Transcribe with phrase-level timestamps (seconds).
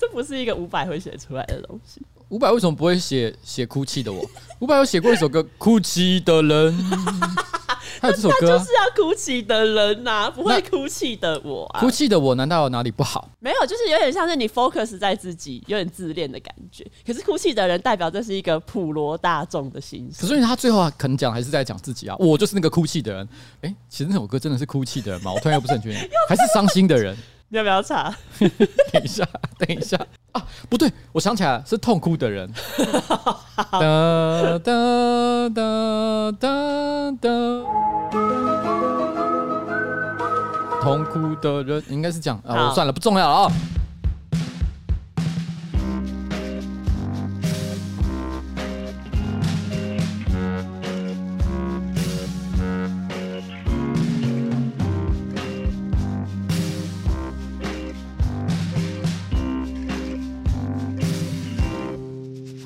[0.00, 2.00] 这不是一个伍佰会写出来的东西。
[2.28, 4.24] 伍佰为什么不会写写哭泣的我？
[4.60, 6.72] 伍佰有写过一首歌《哭泣的人》，
[8.00, 11.80] 还有这首歌、啊、就是要哭泣的人呐、啊，不会哭泣的我、啊。
[11.80, 13.28] 哭泣的我难道有哪里不好？
[13.40, 16.86] 没有，就是有点像是你 focus 在自己，有点自恋的感觉。
[17.04, 20.28] 可是哭泣的人代表这是一个普罗大众的心声。
[20.28, 23.28] 可是他最后可能讲还是在讲自己啊，我就是那个哭泣的人。
[23.62, 25.32] 哎、欸，其实那首歌真的是哭泣的人吗？
[25.34, 27.16] 我突然又不是很确定， 还是伤心的人？
[27.50, 28.14] 你要不要查？
[28.92, 29.26] 等一下，
[29.58, 29.96] 等一下
[30.32, 30.44] 啊！
[30.68, 32.52] 不对，我想起来了，是痛哭的人。
[33.56, 37.28] 哒哒哒哒哒，
[40.82, 43.52] 痛哭的人应该是这样啊，我算了，不重要了啊。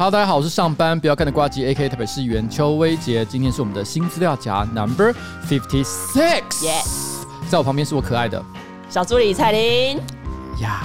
[0.02, 3.24] Hello，大家好，我是上班不要看的瓜机，AK 台北市议员邱威杰。
[3.24, 5.14] 今天是我们的新资料夹 Number
[5.48, 6.42] Fifty Six。
[6.60, 8.44] Yes，在我旁边是我可爱的
[8.90, 10.00] 小助理彩玲。
[10.60, 10.82] 呀。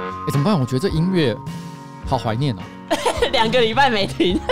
[0.00, 0.58] 哎，怎么办？
[0.58, 1.36] 我觉得这音乐
[2.08, 2.60] 好怀念哦。
[3.32, 4.40] 两个礼拜没听，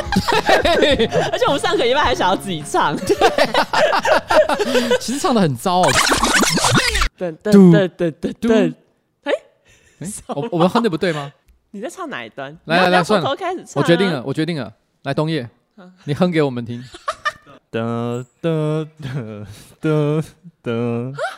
[1.33, 2.95] 而且我们上个礼拜还想要自己唱，
[5.01, 5.91] 其实唱的很糟哦。
[7.19, 8.75] 噔噔噔噔噔噔，
[9.25, 9.33] 哎，
[10.29, 11.33] 我我们哼的不对吗？
[11.71, 12.55] 你在唱哪一段？
[12.67, 14.71] 来来来，算了，开始唱，我决定了，我决定了。
[15.05, 15.49] 来，东叶，
[16.05, 16.85] 你哼给我们听。
[17.71, 17.81] 哒
[18.41, 19.09] 哒哒
[19.81, 20.23] 哒哒
[20.63, 20.73] 哒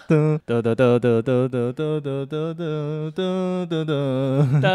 [0.07, 1.39] 哒哒哒哒哒哒哒
[2.29, 2.35] 哒
[3.71, 3.93] 哒哒
[4.61, 4.69] 哒。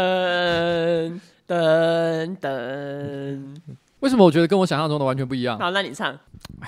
[1.46, 3.54] 噔噔，
[4.00, 5.58] 为什么我觉得跟我想象中的完全不一样？
[5.58, 6.18] 好，那你唱。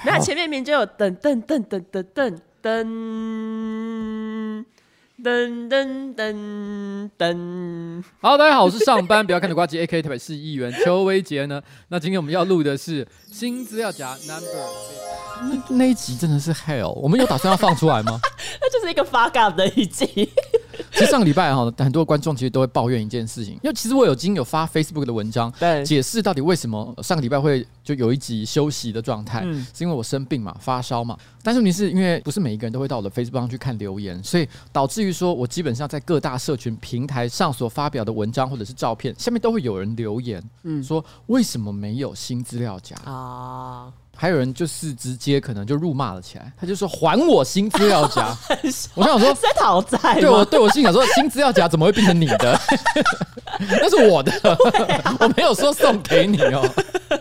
[0.05, 2.87] 那前面明明就有噔噔噔噔噔噔噔
[5.23, 8.05] 噔噔噔噔。
[8.21, 11.63] 好，大家好，我是上班不要看的瓜吉，AK 台北市议员邱威杰呢。
[11.89, 14.47] 那今天我们要录的是新资料夹 Number。
[15.41, 18.21] 那那一集真的是 Hell，我们有打算要放出来吗？
[18.61, 20.31] 那就是一个 fuck up 的一集。
[20.93, 31.17] 其实上个礼拜哈，很多观众其实都会抱怨一件事情，因为其实我有经有发 Facebook 的文章，对，解释到底为什么上个礼拜会就有一集休息的状态，嗯，是因为我生病嘛，发烧嘛。
[31.43, 43.93] 但是问题是因为不是每一个人都会到我的 Facebook 上去看留言，所以导致于说我基本上在各大社群平台上所发表的文章或者是照片，下面都会有人留言，嗯，说为什么没有新资料夹啊？
[44.17, 48.35] 还有人就是直接可能就辱骂了起来，他就说还我新资料夹。
[48.95, 52.59] 我想说在讨债，对我对我心想说新资料夹怎么会变成你的？
[53.61, 54.33] 那是我的，
[55.21, 56.69] 我没有说送给你哦。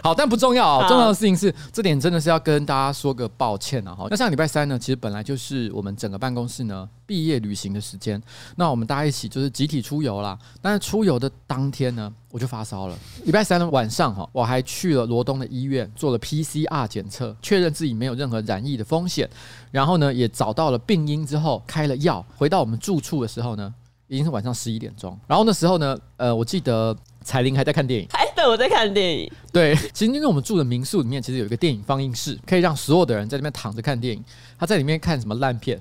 [0.01, 0.87] 好，但不重要啊。
[0.87, 3.93] 重要的事情是这点真的是要跟大家说个抱歉啊。
[3.93, 8.21] 哈，那上礼拜三呢，其实本来就是我们整个办公室呢毕业旅行的时间，
[8.55, 10.37] 那我们大家一起就是集体出游啦。
[10.61, 12.99] 但是出游的当天呢，我就发烧了。
[13.23, 19.29] 礼拜三的晚上哈，我还去了罗东的医院做了 PCR 检测，确认自己没有任何染疫的风险。
[19.71, 22.25] 然后呢，也找到了病因之后开了药。
[22.35, 23.73] 回到我们住处的时候呢，
[24.09, 25.17] 已经是晚上十一点钟。
[25.25, 29.31] 然后那时候呢，呃，我记得彩玲还在看电影，还对，我在看电影。
[29.53, 34.21] 对，其实因为我们住的民宿里面其实有一个电影放映室，可以让所有的人在那边躺着看电影。
[34.59, 35.79] 他在里面看什么烂片。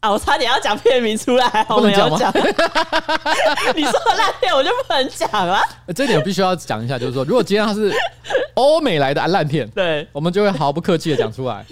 [0.00, 0.12] 啊！
[0.12, 2.32] 我差点要讲片名出来，我没有讲。
[3.74, 5.60] 你说的烂片，我就不能讲了。
[5.94, 7.92] 这点我必须要讲一下，就是说，如果今天他是
[8.54, 11.66] 欧美来的烂片，对，我们就会毫不客气的讲出来。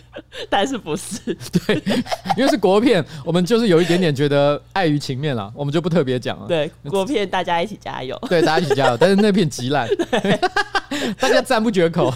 [0.50, 1.18] 但是不是？
[1.66, 1.80] 对，
[2.36, 6.48] 因为是国片，我们就是有一点点觉得碍于情面了，我们就不特别讲了。
[6.48, 8.18] 对，国片大家一起加油。
[8.28, 8.96] 对，大家一起加油。
[8.96, 9.88] 但是那片极烂，
[11.20, 12.12] 大家赞不绝口。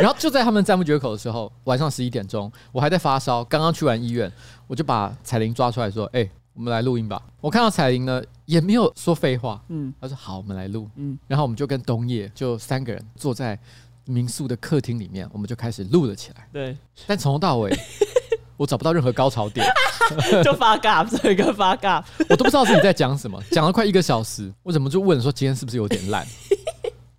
[0.00, 4.30] 然后就在他们赞不绝口的时候，晚上十一点钟，我还在发烧，刚刚去完医院。
[4.66, 9.62] 我就把彩玲抓出来说：“哎、欸，我们来录音吧。”我看到彩玲呢，也没有说废话。
[9.68, 13.58] 嗯，他说：“好，我们来录。”嗯，然后我们就跟东叶就三个人坐在
[14.04, 16.48] 民宿的客厅里面，我们就开始录了起来。
[16.52, 17.72] 对，但从头到尾，
[18.56, 19.66] 我找不到任何高潮点，
[20.42, 26.24] 就发尬，这个发尬，我都不知道自己在讲什么，讲了快一个小时，我怎么就问说今天是不是有点烂？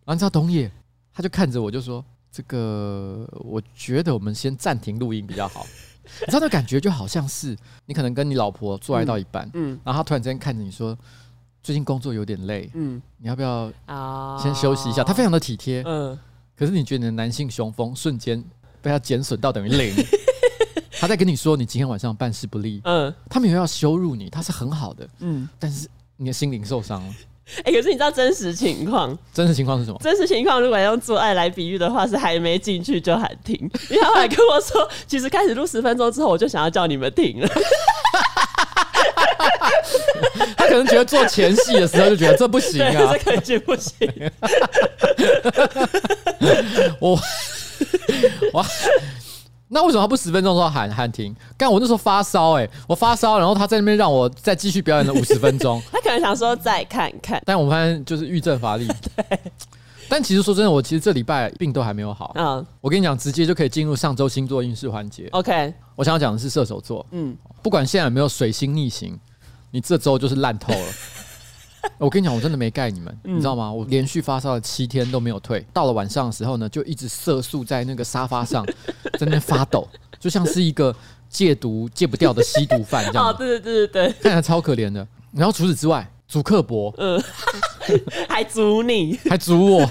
[0.05, 0.71] 然后你知道东叶，
[1.13, 5.65] 他就看着我就说：“这个，我觉得我们先暂停录音比较好。”
[6.21, 7.56] 你知道那感觉就好像是
[7.86, 10.98] 你可能跟你老婆做爱到一半，嗯，嗯，然后她突然之间看着你说，
[11.63, 15.04] 最近工作有点累，嗯，你要不要啊先休息一下？
[15.04, 16.18] 他非常的体贴，嗯，
[16.56, 18.44] 可是你觉得你的男性雄风瞬间
[18.81, 19.94] 被他减损到等于零，
[21.00, 27.13] 他在跟你说你今天晚上办事不利，嗯，她没有要羞辱你，他是很好的，嗯，但是你的心灵受伤了。
[27.63, 29.17] 哎、欸，可是你知道真实情况？
[29.33, 29.97] 真实情况是什么？
[30.03, 33.55] 真实情况如果用做爱来比喻的话，是还没进去就喊停。
[33.89, 37.47] 因为他后来跟我说，其实开始录十分钟之后，我就想要叫你们停了。
[40.57, 43.95] 他可能觉得做前戏的时候就觉得这不行啊，这感觉不行。
[47.00, 47.17] 我
[48.53, 48.65] 我。
[49.69, 51.35] 那为什么他不十分钟之后喊喊停？
[51.57, 55.81] 干我那时候发烧哎、欸，我发烧，然后他在那边让我再继续表演了五十分钟。
[55.91, 58.87] 他可能想说再看看，但我们发现就是欲振乏力。
[59.15, 59.39] 对。
[60.09, 62.31] 但其实说真的，我其实这礼拜病都还没有好。
[62.35, 62.65] 嗯。
[62.79, 65.27] 我跟你讲，直接就可以进入上周星座运势环节。
[65.31, 65.73] OK。
[65.97, 67.05] 我想要讲的是射手座。
[67.11, 67.35] 嗯。
[67.61, 69.19] 不管现在有没有水星逆行，
[69.71, 70.79] 你这周就是烂透了。
[71.98, 73.72] 我跟你讲，我真的没盖你们，嗯、你知道吗？
[73.72, 78.66] 我连续发烧了七天都没有退，到了晚上的时候呢，就一直色素在那个沙发上，
[79.18, 79.88] 在那边发抖，
[80.19, 80.95] 就像是一个
[81.30, 83.30] 戒毒戒不掉的吸毒犯这样。
[83.30, 85.06] 哦，对对对对对，看起来超可怜的。
[85.31, 87.22] 然后除此之外，祖克伯，嗯，
[88.30, 89.81] 还阻你，还阻我。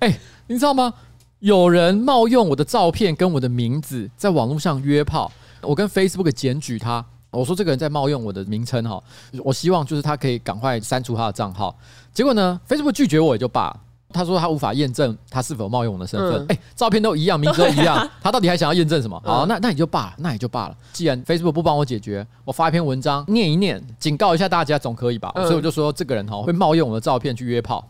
[0.00, 0.92] 哎、欸，你知道吗？
[1.40, 7.04] 有人冒用我的照片跟我的名字在网络上约炮，我跟 Facebook 检举他。
[7.32, 9.02] 我说这个人在冒用我的名称哈，
[9.42, 11.74] 我希望就是他可以赶快删除他的账号。
[12.12, 13.80] 结果呢，Facebook 拒绝我也就罢了，
[14.12, 16.42] 他说他无法验证他是否冒用我的身份。
[16.42, 19.18] 哎、嗯欸，照片都一样， 名字都一样，他到底还想要验证什么？
[19.24, 20.76] 好，那那也就罢了，那也就罢了。
[20.92, 25.32] 既然 Facebook 不帮我解决，我发一篇文章念一念，警告一下大家总可以吧？
[25.36, 27.88] 所以我就说这个人哈会冒用我的照片去约炮。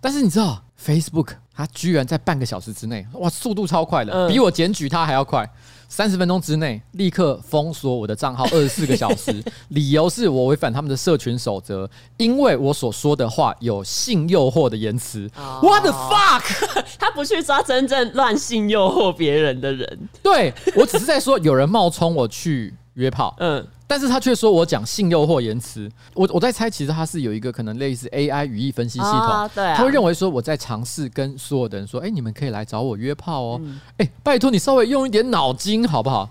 [0.00, 5.50] 但是你知道 Facebook 他居然在半个小时之内，哇，速度超快的，比我检举他还要快。
[5.88, 15.30] 三十分钟之内立刻封锁我的账号 二十四个小时，理由是我违反他们的社群守则，因为我所说的话有性诱惑的言辞。
[15.36, 16.42] Oh, What the fuck？
[16.98, 23.66] 他不去抓真正乱性诱惑别人的人，对，我只是在说有人冒充我去约炮，嗯。
[23.86, 36.30] 但是他却说我讲性诱惑言辞，我我在猜，其实他是有一个可能类似 AI 语义分析系统，啊对啊、他会认为说我在尝试跟所有的人说，哎、欸，你们可以来找我约炮哦，哎、嗯欸，拜托你稍微用一点脑筋好不好？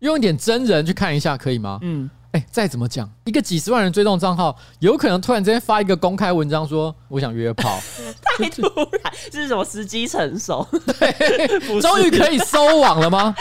[0.00, 1.78] 用一点真人去看一下可以吗？
[1.82, 7.80] 嗯，哎、欸，再怎么讲，一个几十万人追踪账号，有可能突然之间发一个公开文章说我想约炮，
[8.38, 8.62] 太突
[9.02, 10.64] 然，这是什么时机成熟？
[11.00, 13.34] 对， 终于可以收网了吗？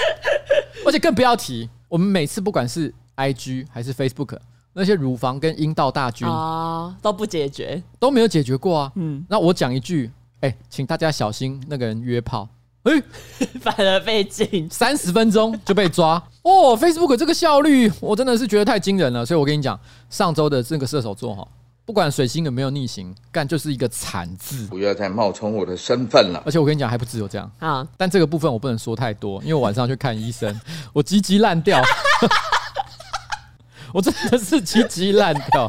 [0.86, 4.38] 而且更不要提，我们每次不管是 I G 还是 Facebook
[4.74, 8.92] 那些乳房跟阴道大军啊都不解决，都没有解决过啊。
[8.96, 12.48] 嗯，那我讲一句，哎、欸，请大家小心那个人约炮，
[12.84, 16.78] 哎、欸，反而被禁三十分钟就被抓哦。
[16.78, 19.26] Facebook 这个效率，我真的是觉得太惊人了。
[19.26, 19.80] 所以我跟你讲，
[20.10, 21.48] 上周的这个射手座哈，
[21.86, 24.68] 不管水星有没有逆行，干就是一个惨字。
[24.68, 26.44] 不要再冒充我的身份了。
[26.46, 27.88] 而且我跟你讲，还不只有这样啊。
[27.96, 30.60] 但这个部分我不能说太多，因为我晚上去看医生，
[30.92, 31.82] 我鸡鸡烂掉。
[33.96, 35.66] 我真的是鸡鸡烂掉，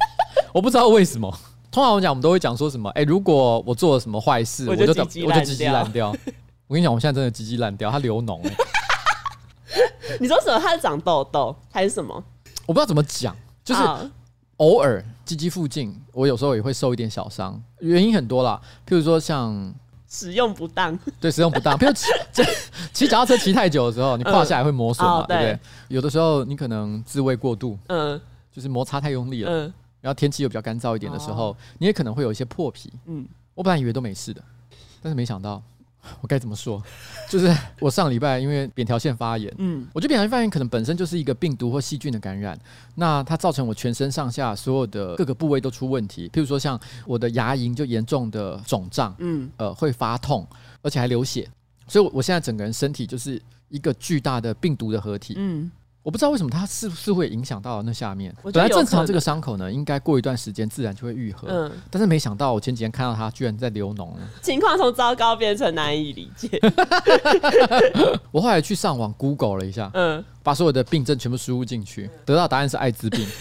[0.53, 1.33] 我不知道为什么。
[1.71, 2.91] 通常我讲，我们都会讲说什么？
[2.91, 6.09] 哎、欸，如果我做了什么坏事，我就鸡鸡我就鸡鸡烂掉。
[6.67, 8.57] 我跟你讲，我现在真的鸡鸡烂掉，它流脓、欸。
[10.19, 10.59] 你说什么？
[10.59, 12.21] 它是长痘痘还是什么？
[12.67, 13.81] 我不知道怎么讲，就是
[14.57, 18.61] 偶尔鸡鸡附近，我有时候也会受一点小伤，原因很多啦。
[18.89, 19.73] 譬如说像。
[20.17, 21.77] 使用不当， 对，使用不当。
[21.77, 22.07] 比如骑
[22.95, 25.59] 骑脚踏车骑太久的时候，你胯下来会磨损嘛，对不对？
[25.89, 28.19] 有的时候你可能自慰过度，嗯，
[28.51, 33.27] 就是摩擦太用力了，嗯，然后天气又比较干燥一点的时候，你也可能会有一些破皮，嗯。
[33.55, 34.43] 我本来以为都没事的，
[35.03, 35.63] 但是没想到。
[36.21, 36.83] 我该怎么说？
[37.29, 42.59] 就是我上礼拜因为扁桃腺发炎，嗯，我觉得扁桃腺发炎可能本身就是一个病毒或细菌的感染，
[42.95, 50.47] 那它造成我全身上下所有的各个部位都出问题，譬如说像我的牙龈就严重的肿胀，嗯，呃，会发痛，
[50.83, 51.49] 而且还流血，
[51.89, 55.71] 所以我现在整个人身体就是一个巨大的病毒的合体，嗯。
[56.07, 58.33] 我不知道为什么它是不是会影响到那下面。
[58.45, 61.49] 本来正常这个伤口呢，应该过一段时间自然就会愈合。
[61.51, 64.11] 嗯，但是没想到我前几天看到它居然在流脓。
[64.41, 66.61] 情况从糟糕变成难以理解。
[68.31, 73.27] 我后来去上网 Google 了一下，嗯，把所有的病症全部输入进去，得到答案是艾滋病。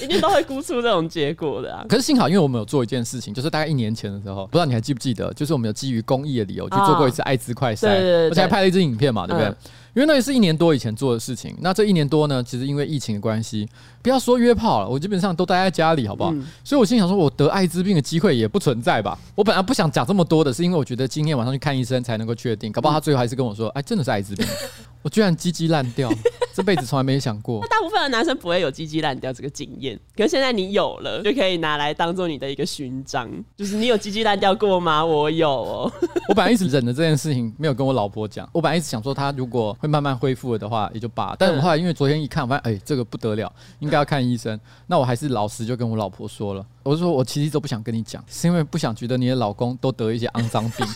[0.00, 1.84] 一定都会估出这种结果的啊。
[1.90, 9.52] 可是幸好，因为我们有做一件事情，就是大概一年前的时候，不知道你还记不记得，就是我们有基于公益的理由去做过一次艾滋快筛，而且还拍了一支影片嘛，对不对？
[9.94, 13.68] 因为那也是一年多以前做的事情，那这一年多呢，其实因为疫情的关系，
[14.02, 16.32] 不要说约炮了，我基本上都待在家里，好不好？
[16.32, 19.18] 嗯、所以我心想说，我得艾滋病的机会也不存在吧？
[19.34, 24.46] 我本来不想讲这么多的，是因为我觉得今天晚上去看医生才能够确定，搞不好他最后还是跟我说，哎，真的是艾滋病，
[25.02, 26.10] 我居然鸡鸡烂掉。
[26.52, 27.60] 这辈子从来没想过。
[27.62, 35.02] 那大部分的男生不会有鸡鸡烂掉这个经验，可是现在你有了，就可以拿来当做你的一个勋章， 就是你有鸡鸡烂掉过吗？
[35.02, 35.92] 我有哦。
[36.28, 38.46] 我本来一直忍着这件事情，没有跟我老婆讲。
[38.52, 41.36] 我本来一直想说，他如果会慢慢恢复了的话，也就罢。
[41.38, 44.58] 但是我后来因为昨天一看，我发现哎、欸，这个不得了，应该要看医生。
[44.86, 50.86] 那我还是老实就跟我老婆说了，我就说我其实都不想跟你讲，是因为不想觉得你的老公都得一些肮脏病。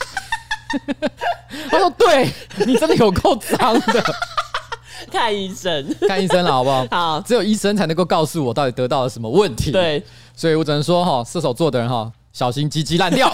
[1.71, 2.33] 他说：“对，
[2.67, 4.05] 你真的有够脏的。”
[5.11, 6.87] 看医生，看医生了，好不好？
[6.91, 9.71] 好，只有医生才能够告诉我到底得到了什么问题。
[9.71, 10.03] 对，
[10.35, 13.31] 所以我只能说哈，射手座的人哈，小心鸡鸡烂掉。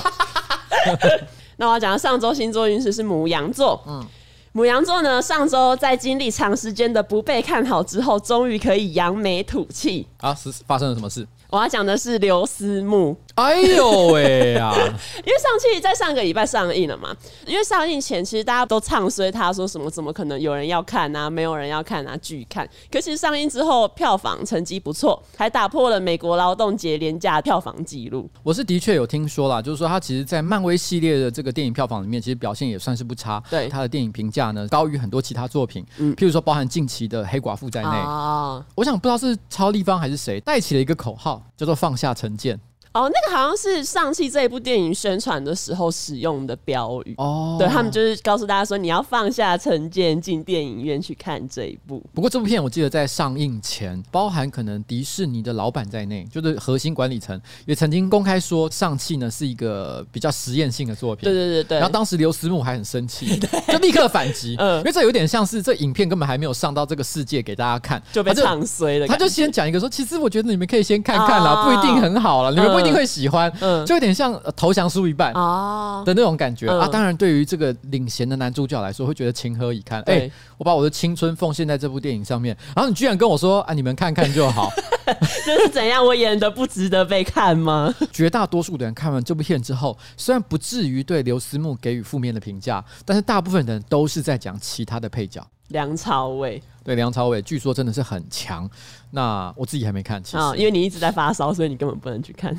[1.57, 3.83] 那我要讲的上周星座运势是母羊座。
[3.87, 4.05] 嗯，
[4.53, 10.05] 牡羊座呢，上周在经历长时间的不被看好之后，终于可以扬眉吐气。
[10.17, 11.25] 啊，是发生了什么事？
[11.51, 13.17] 我要讲的是刘思慕。
[13.41, 14.71] 哎呦喂呀！
[15.25, 17.17] 因为上期在上个礼拜上映了嘛，
[17.47, 22.69] 因为上映前其实大家都唱衰他说什么怎么可能有人要看啊，没有人要看啊，拒看。
[22.93, 28.29] 可是上映之后票房成绩不错，还打破了美国劳动节廉价票房纪录。
[28.43, 33.43] 我是的确有听说啦，就是说他其实，在漫威系列的这个电影票房里面，其实表现也算是不差。
[33.49, 38.65] 对，他的电影评价呢高于很多其他作品，嗯，譬如说包含近期的黑寡妇在内啊。
[38.75, 42.59] 我想不知道是超立方还是谁带起了一个口号，叫做放下成见。
[42.93, 47.57] 哦，那个好像是上汽这一部电影宣传的时候使用的标语哦。
[47.57, 52.03] 对，他们就是告诉大家说，你要放下成见，进电影院去看这一部。
[52.13, 61.23] 不过这部片我记得在上映前，包含可能迪士尼的老板在内，就是核心管理层也曾经公开说，上汽呢是一个比较实验性的作品。
[61.23, 61.79] 对对对对。
[61.79, 63.39] 然后当时刘思慕还很生气，
[63.71, 64.57] 就立刻反击。
[64.59, 69.07] 嗯，因为这有点像是这影片根本还没有上到这个世界给大家看，就被唱衰了。
[69.07, 73.53] 他就先讲一个说，其实我觉得你们可以先看看啦，不一定很好了，你们不一定会喜欢。
[73.61, 76.89] 嗯，就有点像投降输一半啊的那种感觉啊。
[76.89, 80.01] 当然，对于这个领衔的男主角来说，会觉得情何以堪？
[80.03, 84.71] 哎，我把我的青春奉献在这部电影上面，然后你居然跟我说啊，你们看看就好，
[85.45, 86.05] 这是怎样？
[86.05, 87.95] 我演的不值得被看吗？
[88.13, 96.63] 绝大多数的人看完这部片之后，虽然不至于对刘思慕给予负面的评价，但是大部分人都是在讲其他的配角梁朝伟。
[96.85, 98.71] 对，梁朝伟据说真的是很强。
[99.11, 102.57] 那我自己还没看，其实因为你一直在发烧，所以你根本不能去看。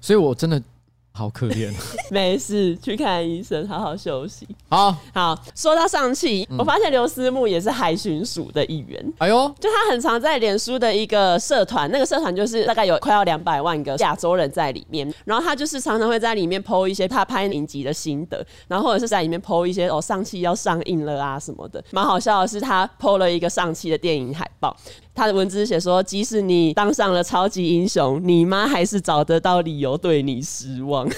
[0.00, 0.62] 所以，我真的。
[1.12, 1.70] 好可怜，
[2.10, 4.46] 没事，去看医生，好好休息。
[4.68, 9.12] 好好，说到上汽，嗯、我发现刘思慕也是海巡署的一员。
[9.18, 21.84] 哎呦，就他很常在脸书的一个社团，那个社团就是大概有快要两百万个亚洲人在里面，然后他就是常常会在里面 po 一些他拍影集的心得，然后或者是在里面 po 一些哦，上汽要上映了啊什么的。
[21.90, 24.74] 蛮好笑的是，他 po 了一个上汽的电影海报。
[25.20, 31.06] 他的文字写说：“即使你当上了超级英雄，你妈还是找得到理由对你失望。”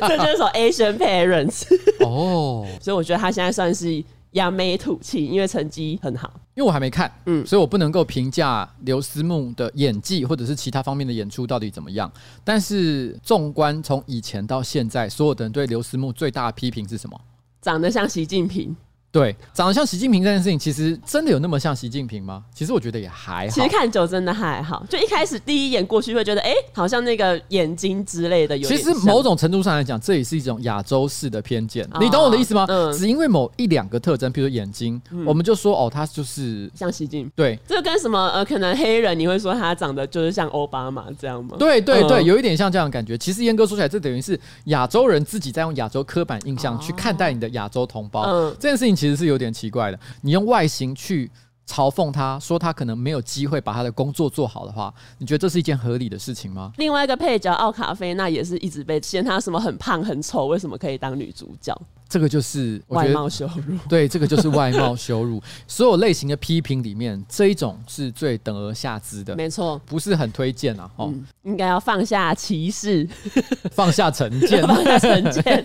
[0.00, 1.64] 这就是说 Asian parents
[2.00, 6.32] 哦， 所以我觉得他现在算是扬眉吐气，因为成绩很好。
[6.54, 12.10] 因为我还没看，嗯，所以我不能够评价刘思慕的演技或者是其他方面的演出到底怎么样。
[12.42, 17.20] 但是纵观从以前到现在，所有的人对刘思慕最大的批评是什么？
[17.60, 18.74] 长得像习近平。
[19.18, 22.44] 对，长得像习近平这件事情，其实真的有那么像习近平吗？
[22.54, 23.52] 其实我觉得也还好。
[23.52, 28.68] 其实看久真的还好，就一开始第一眼过去会觉得，哎，好像那个眼睛之类的有。
[28.68, 31.84] 其实某种程度上来讲，这也是一种亚洲式的偏见。
[31.86, 32.64] 哦、你懂我的意思吗？
[32.68, 32.92] 嗯。
[32.96, 37.32] 只因为某一两个特征，比如眼睛，嗯、我们就说哦，他就是像习近平。
[37.34, 41.56] 对，这跟什么呃，可能黑人你会说他长得就是像奥巴马这样吗？
[41.58, 43.18] 对对对，有一点像这样的感觉。
[43.18, 48.22] 其实严格说起来，这等于是亚洲人自己在用亚洲刻板印象去看待你的亚洲同胞。
[48.22, 48.56] 嗯。
[48.60, 49.98] 这件事情其实是有点奇怪的。
[50.22, 51.30] 你用外形去
[51.66, 56.72] 嘲讽他，说他可能没有机会把他的工作做好的话，你觉得这是一件合理的事情吗？
[56.78, 61.78] 另外一个配角奥卡菲娜也是一直被嫌他什么很胖很丑，为什么可以当女主角？
[62.08, 63.76] 这个就是外貌羞辱。
[63.86, 65.42] 对，这个就是外貌羞辱。
[65.68, 69.36] 所有类型的批评里面，这一种是最等而下之的。
[69.36, 70.90] 没错，不是很推荐啊。
[70.96, 73.06] 哦、嗯，应该要放下歧视，
[73.72, 75.62] 放下成见，放下成见。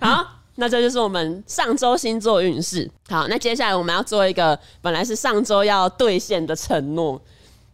[0.00, 0.26] 好。
[0.56, 2.90] 那这就是我们上周星座运势。
[3.08, 7.20] 好，那接下来我们要做一个本来是上周要兑现的承诺，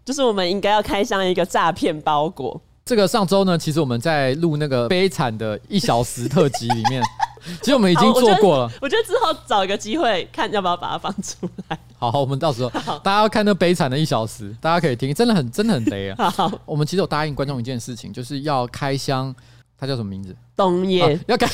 [0.04, 2.60] 就是我们应该要开箱一个诈骗包裹。
[2.84, 7.00] 这个上周呢，其实我们在录那个悲惨的一小时特辑里面，
[7.62, 8.68] 其实我们已经做过了。
[8.80, 11.78] 我觉得之后找一个机会，看要不要把它放出来。
[11.96, 12.68] 好，好，我们到时候
[13.04, 16.28] 大家要看那悲惨的一小时，大家可以听，真的很真的很雷啊。
[16.34, 19.32] 好，我们其实有答应观众一件事情，就是要开箱，
[19.78, 20.34] 它叫什么名字？
[20.56, 21.46] 冬夜、啊、要开。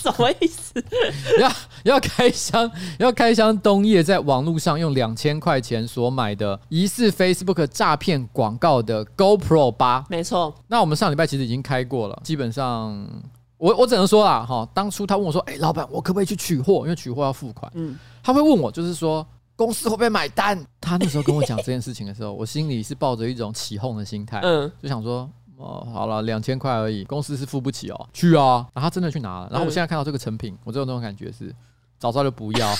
[0.00, 0.82] 什么意思？
[1.38, 1.52] 要
[1.84, 10.04] 要开箱，要开箱冬夜在网络上用两千块钱所买的疑似 Facebook 诈骗广告的 GoPro 八。
[10.08, 10.54] 没错。
[10.68, 13.06] 那我们上礼拜其实已经开过了，基本上
[13.58, 16.82] 我我只能说啦，哈，当初他问我说，哎、欸，老板，我可不可以去取货？
[16.84, 17.70] 因为取货要付款。
[17.74, 20.58] 嗯，他会问我，就是说公司会不会买单？
[20.80, 25.28] 他那时候跟我讲这件事情的时候，我心里是抱着一种起哄的心态，嗯，就想说，
[25.60, 28.66] 哦，好了，两千块而已，公司是付不起哦，去啊！
[28.72, 31.54] 然后他真的去拿了，然后我现在看到这个成品，我只有那种感觉是，
[31.98, 32.68] 早知道就不要。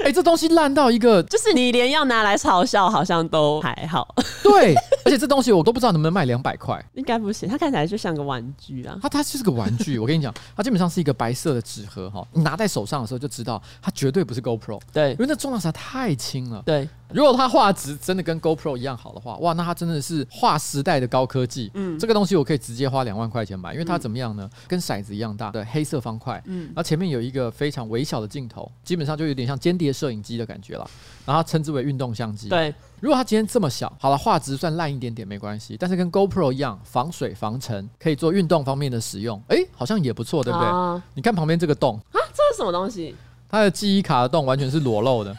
[0.00, 4.14] 哎、欸，这东西烂到一个， 就是你连要拿来嘲笑，好像都还好。
[4.44, 4.72] 对，
[5.04, 7.48] 而且这东西我都不知道能不能卖两百块，应该不行。
[7.48, 9.98] 它看起来就像个玩具啊，它它就是个玩具。
[9.98, 14.80] 我跟你讲，它基本上是一个白色的纸盒哈，你拿在手上的时候就知道，它绝对不是 GoPro。
[14.92, 16.62] 对，因为那重量实在太轻了。
[16.64, 16.88] 对。
[17.12, 21.70] 如果它画质真的跟 GoPro 一样好的话，哇，那它真的是划时代的高科技。
[21.74, 24.48] 嗯，这个东西我可以直接花两万块钱买，因为它怎么样呢？
[24.66, 30.88] 跟骰子一样大的黑色方块，嗯，然后前面有一个非常微小的镜头，基本上就有点像间谍摄影机的感觉了。
[31.24, 32.48] 然后称之为运动相机。
[32.48, 40.66] 对，如果它今天这么小，好了，画质算烂一点点没关系，但是跟 GoPro 一样防水防尘，可以做运动方面的使用，哎，好像也不错，对不对？
[40.66, 43.14] 啊、你看旁边这个洞啊，这是什么东西？
[43.50, 45.34] 它的记忆卡的洞完全是裸露的。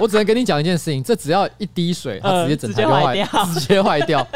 [0.00, 4.26] 我只能跟你讲一件事情，这只要一滴水，它直接整台就坏掉，直接坏掉。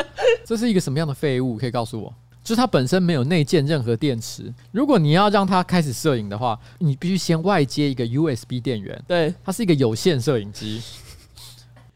[0.44, 1.56] 这是一个什么样的废物？
[1.56, 2.12] 可以告诉我？
[2.42, 4.52] 就是它本身没有内建任何电池。
[4.72, 9.00] 如果你要让它开始摄影的话，你必须先外接一个 USB 电源。
[9.06, 10.80] 对，它是一个有线摄影机。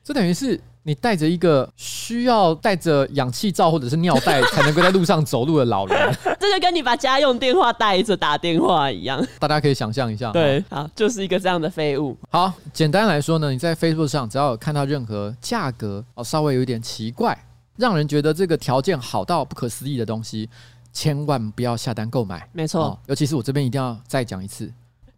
[0.03, 0.61] 这等于是。
[0.87, 9.27] 你带着一个需要带着氧气罩或者是尿袋才能够在路上走路的老人， 这就跟你把家用电话带着打电话一样。
[9.39, 12.17] 大家可以想象一下，对，好，就是一个这样的废物。
[12.31, 17.37] 好，简单来说呢，你在 Facebook 上只要有看到任何价格哦稍微有一点奇怪，
[17.77, 20.51] 让人觉得这个条件好到不可思议的东西，
[20.93, 22.47] 千万不要下单购买。
[22.53, 24.71] 没错，哦，尤其是我这边一定要再讲一次。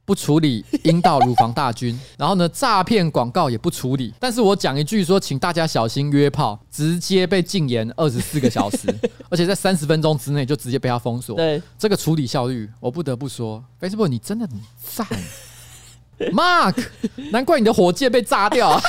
[0.06, 4.14] 不处理阴道乳房大军， 然后呢，诈骗广告也不处理。
[4.20, 8.86] 但是我讲一句说，请大家小心约炮，直接被禁言二十四个小时，
[9.28, 11.36] 而且在三十分钟之内就直接被他封锁。
[11.36, 15.06] 对，这个处理效率，我不得不说，Facebook 你真的很赞，
[16.32, 16.82] Mark，
[17.32, 18.80] 难怪你的火箭被炸掉。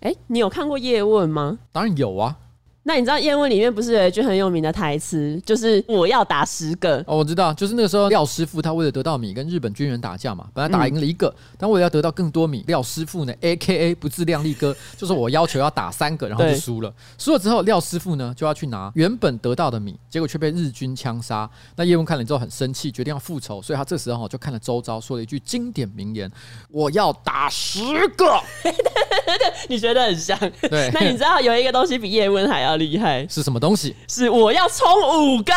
[0.00, 1.58] 哎，你有看过叶问吗？
[1.72, 2.36] 当然有啊。
[2.84, 21.48] 那你知道叶问里面不是有一句很有名的台词，就是我要打十个哦，我知道，就是那个时候廖师傅他为了得到米跟日本军人打架嘛，本来打赢了一个，嗯、但为了要得到更多米，廖师傅呢，A K A 不自量力哥，就是我要求要打三个，然后就输了，输了之后廖师傅呢就要去拿原本得到的米，结果却被日军枪杀。
[21.76, 26.28] 那叶问看了之后很生气，决定要复仇，所以他这时候就看了周遭，说了一句经典名言：
[26.68, 27.80] 我要打十
[28.16, 28.40] 个。
[29.68, 30.36] 你觉得很像？
[30.62, 30.90] 对。
[30.94, 32.71] 那你知道有一个东西比叶问还要？
[32.76, 33.94] 厉害是什么东西？
[34.08, 34.86] 是我要充
[35.36, 35.52] 五个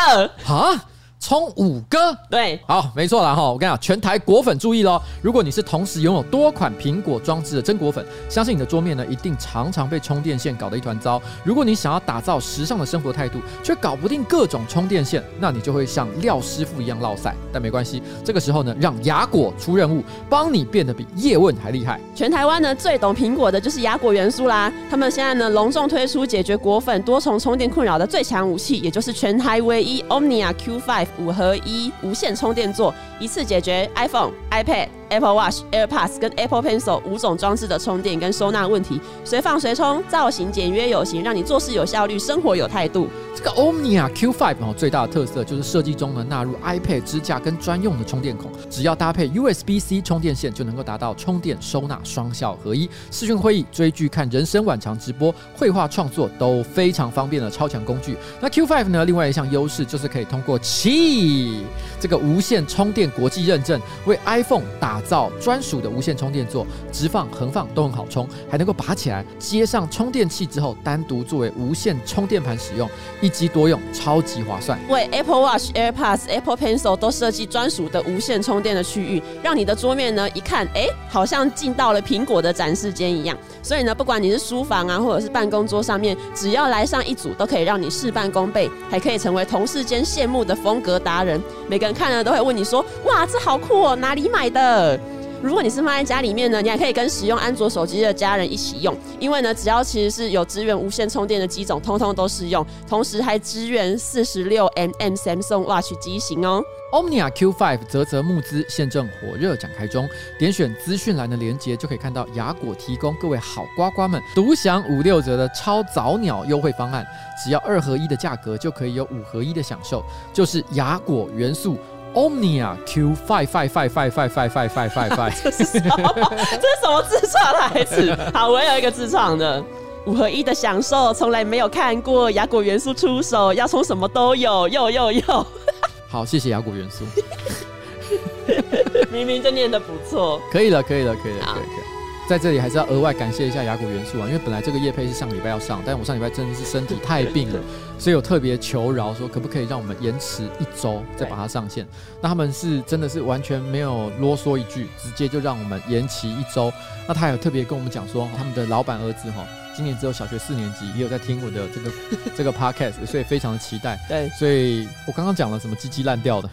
[0.48, 0.86] 啊！
[1.28, 3.42] 充五哥，对，好，没错了哈！
[3.50, 5.02] 我跟你讲，全台果粉注意喽！
[5.24, 11.20] 如果你是同时拥有多款苹果装置的真果粉，相信你的桌面呢一定常常被充电线搞得一团糟。
[11.44, 17.34] 如果你想要打造时尚的生活态度，却搞不定各种充电线，那你就会像廖师傅一样落赛。
[17.52, 22.00] 但没关系，这个时候呢，让雅果出任务，帮你变得比叶问还厉害。
[22.14, 24.72] 全台湾呢最懂苹果的就是雅果元素啦！
[24.92, 31.08] 他们现在呢隆重推出解决果粉多重充电困扰的最强武器，也就是全台唯一 Omnia Q5。
[31.18, 43.08] 五合一无线充电座，一次解决 iPhone、iPad、Apple Watch、AirPods 跟 Apple Pencil 五种装置的充电跟收纳问题，随放随充，造型简约有型，让你做事有效率，生活有态度。
[43.36, 52.90] 这个 Omnia Q5 哦，最大的特色就是设计中呢纳入 iPad 支架跟专用的充电孔，只要搭配 USB-C 充电线，就能够达到充电收纳双效合一。
[53.12, 58.16] 视讯会议、追剧、看人生晚长直播、绘画创作都非常方便的超强工具。
[58.40, 61.60] 那 Q5 呢，另外一项优势就是可以通过 Qi
[62.00, 72.90] 这个无线充电国际认证，为 iPhone 打造专属的无线充电座，直放、横放都很好充，还能够拔起来接上充电器之后，单独作为无线充电盘使用。
[73.22, 74.78] 一机多用，超级划算。
[74.90, 83.38] 为 Apple Watch、AirPods、Apple Pencil 都设计专属的无线充电的区域，让你的桌面呢一看，哎，好像进到了苹果的展示间一样。
[83.62, 91.42] 所以呢，不管你是书房啊，或者是办公桌上面，只要来上一组，都可以让你事半功倍，还可以成为同事间羡慕的风格达人。
[91.68, 94.95] 每个人看了都会问你说：“哇，这好酷哦，哪里买的？”
[95.42, 106.64] 如果你是放在家里面呢，你还可以跟使用安卓手机的家人一起用，因为呢，只要其实是有支援无线充电的机种，通通都适用，同时还支援四十六 mm Samsung Watch 机型哦。
[106.92, 110.08] Omnia Q5 啧啧募资现正火热展开中，
[110.40, 117.06] 点选资讯栏的链接就可以看到亚果提供各位好瓜瓜们独享五六折的超早鸟优惠方案，
[117.44, 121.78] 只要二合一的价格就可以有五合一的享受，就是亚果元素。
[122.16, 126.16] Omnia Q five five five five five five five five five five，这是什么？
[126.32, 128.16] 这是什么自创台词？
[128.34, 129.62] 好，我有一个自创的
[130.06, 135.48] 五合一的享受，从来没有看过雅果元素出手，要充什么都有，又又又。
[136.08, 137.04] 好，谢谢雅果元素。
[139.12, 141.95] 明明就念的不错，可以了，可以了，可以了，好可以可以。
[142.28, 147.60] 在这里还是要额外感谢一下雅古元素啊，因为本来这个夜配是上礼拜要上，但我上礼拜真的是身体太病了，
[148.00, 151.88] 所以我特别求饶说，可不可以让我们延迟一周再把它上线？
[152.22, 156.74] 那他们是真的是完全没有啰嗦一句，直接就让我们延期一周。
[157.08, 161.92] 那他有特别跟我们讲说，他们的老板儿子哈，今年只有小学四年级，也有在听我的这个
[162.36, 164.00] 这个 podcast，所以非常的期待。
[164.10, 166.50] 对，所以我刚刚讲了什么鸡鸡烂掉的，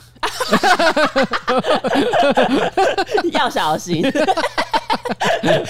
[3.32, 4.02] 要小心。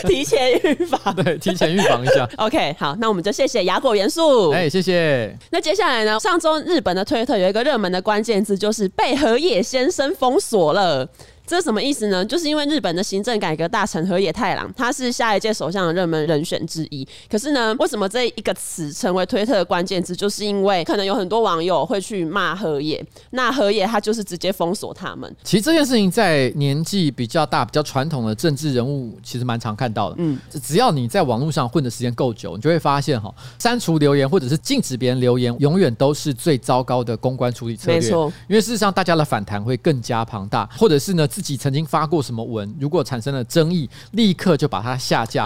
[0.07, 2.29] 提前预防，对，提前预防一下。
[2.37, 4.51] OK，好，那我们就谢谢雅果元素。
[4.51, 5.37] 哎，谢谢。
[5.51, 6.19] 那接下来呢？
[6.21, 11.09] 上周日本的推特有一个热门的关键字，就是被河野先生封锁了。
[11.53, 12.25] 这是什么意思呢？
[12.25, 17.07] 就是因为日本的行政改革大臣河野太郎，他是下一届首相的热门人选之一。
[17.31, 20.17] 可是呢，为什么这一个词成为推特的关键字？
[20.17, 25.31] 就是因为可能有很多网友会去骂河野，那河野他就是直接封锁他们。
[25.45, 30.17] 其实这件事情在年纪比较大、比较传统的政治人物，其实蛮常看到的。
[30.21, 38.01] 嗯，只要你在网络上混的时间够久，你就会发现哈，删除留言或者是禁止别人留言，永远都是最糟糕的公关处理策略。
[38.01, 41.29] 没错，因为事实上大家的反弹会更加庞大，或者是呢。
[41.33, 45.45] 自己曾经发过什么文，如果产生了争议，立刻就把它下架，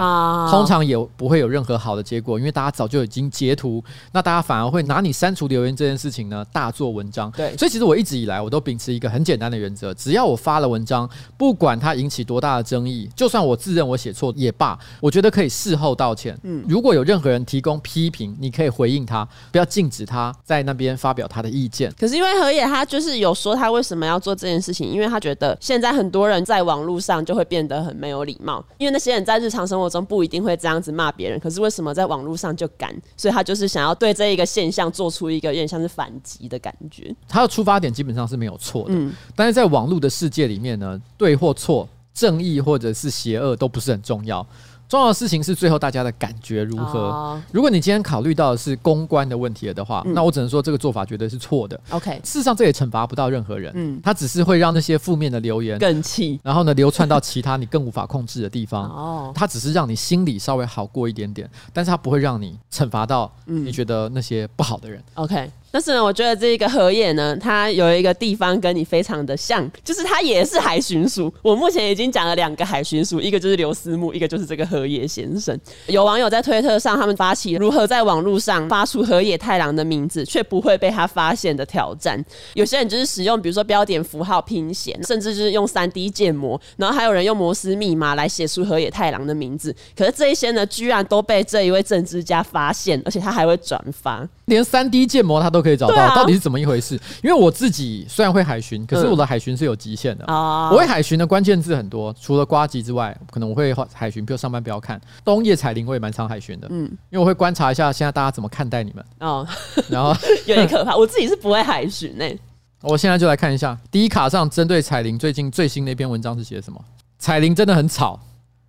[0.50, 3.82] 通常也不会有任何好的结果，因为大家早就已经截图，
[4.12, 7.30] 那大家反而会拿你删除留言这件事情呢大做文章。
[7.32, 16.38] 对，所以其实我一直以来我都秉持一个很简单的原则，只要我发了文章，不管它引起多大的争议，就算我自认我写错也罢，我觉得可以事后道歉。
[16.42, 21.92] 嗯，如果有任何人提供批评，你可以回应他，不要禁止他在那边发表他的意见。
[21.98, 32.90] 可是因为何野他就是有说他为什么要做这件事情，因为他觉得现现在很多人在网络上就会变得很没有礼貌，因为那些人在日常生活中不一定会这样子骂别人，可是为什么在网络上就敢？
[33.14, 37.14] 所以他就是想要对这一个现象做出一个有点像是反击的感觉。
[37.28, 44.46] 他的出发点基本上是没有错的，嗯，但是在网络的世界里面呢，对或错、正义或者是邪恶都不是很重要。
[44.88, 47.40] 重要的事情是最后大家的感觉如何。
[47.52, 51.78] 如果你今天考虑到的是公关的问题了的话，那我只能说这个做法绝对是错的。
[51.90, 53.72] OK，事实上这也惩罚不到任何人。
[53.74, 58.84] 嗯，他只是会让那些负面的留言更气，然后呢流窜到其他你更无法控制的地方。
[58.84, 65.02] 哦，他只是让你心里稍微好过一点点，但是他不会让你惩罚到你觉得那些不好的人。
[65.14, 65.50] OK。
[65.70, 71.30] 但是呢，我觉得这个河野呢，它有一个地方跟你非常的像，就是它也是海巡署。
[71.42, 75.58] 我目前已经讲了两个海巡署，一个就是刘思慕，一个就是这个河野先生。
[75.88, 82.24] 有网友在推特上，他们发起如何在网络上发出河野太郎的名字却不会被他发现的挑战。
[82.54, 89.76] 有些人就是使用比如说标点符号拼写，甚至就是用三 D 建模，然后还有人用摩斯密码来写出河野太郎的名字。
[89.94, 95.55] 可是这一些呢，居然都被这一位政治家发现，而且他还会转发，连三 D 建模他都。
[95.62, 96.94] 可以找到到底是怎么一回事？
[97.22, 100.70] 因为我自己虽然会海巡，可是我的海巡是有极限的啊。
[100.70, 106.66] 我会海巡的关键字很多，除了瓜吉之外，可能我会海巡，比如上班不要看冬夜彩铃，我也蛮常海巡的。
[106.70, 109.04] 嗯，因为我会观察一下现在大家怎么看待你们。
[109.20, 109.46] 哦，
[109.88, 110.14] 然后
[110.46, 110.96] 有点可怕。
[110.96, 112.24] 我自己是不会海巡呢。
[112.82, 116.80] 我现在就来看一下第一卡上针对彩铃最近最新的一篇文章是写什么？
[117.18, 118.20] 彩铃真的很吵。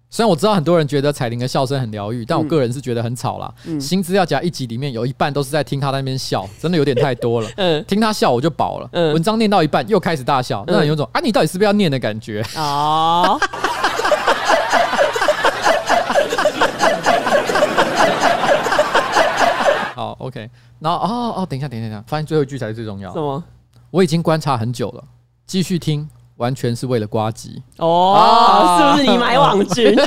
[0.10, 3.54] 虽然我知道很多人觉得彩铃的笑声很疗愈，但我个人是觉得很吵啦。
[3.66, 7.50] 嗯，新资料夹一集里面有一半都是在听他在那边笑， 真的有点太多了。
[7.58, 8.90] 嗯，听他笑我就饱了。
[8.94, 12.42] 嗯，文章念到一半又开始大笑，那有种啊，你到底是不是要念的感觉？
[12.56, 13.38] 哦。
[19.94, 20.50] 好，OK。
[20.80, 23.12] 然后哦哦，等一下，等一下，等一下，发现最后一句才是最重要。
[23.12, 23.44] 什么？
[23.92, 25.04] 我已经观察很久了，
[25.46, 26.10] 继续听。
[26.38, 29.96] 完全是为了瓜吉哦，啊、是不是你买网军？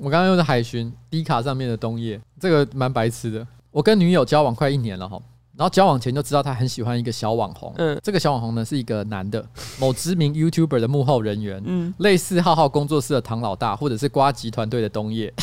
[0.00, 3.46] 我刚刚用的海巡低卡上面的冬叶，这个蛮白痴的。
[3.70, 5.18] 我跟女友交往快一年了哈。
[5.58, 9.44] 然后交往前就知道他很喜欢一个小网红，嗯，这个小网红呢是一个男的，
[9.80, 15.34] 某知名 YouTuber 的幕后人员，嗯，类似浩浩工作室的唐老大，或者是瓜集团队的东叶。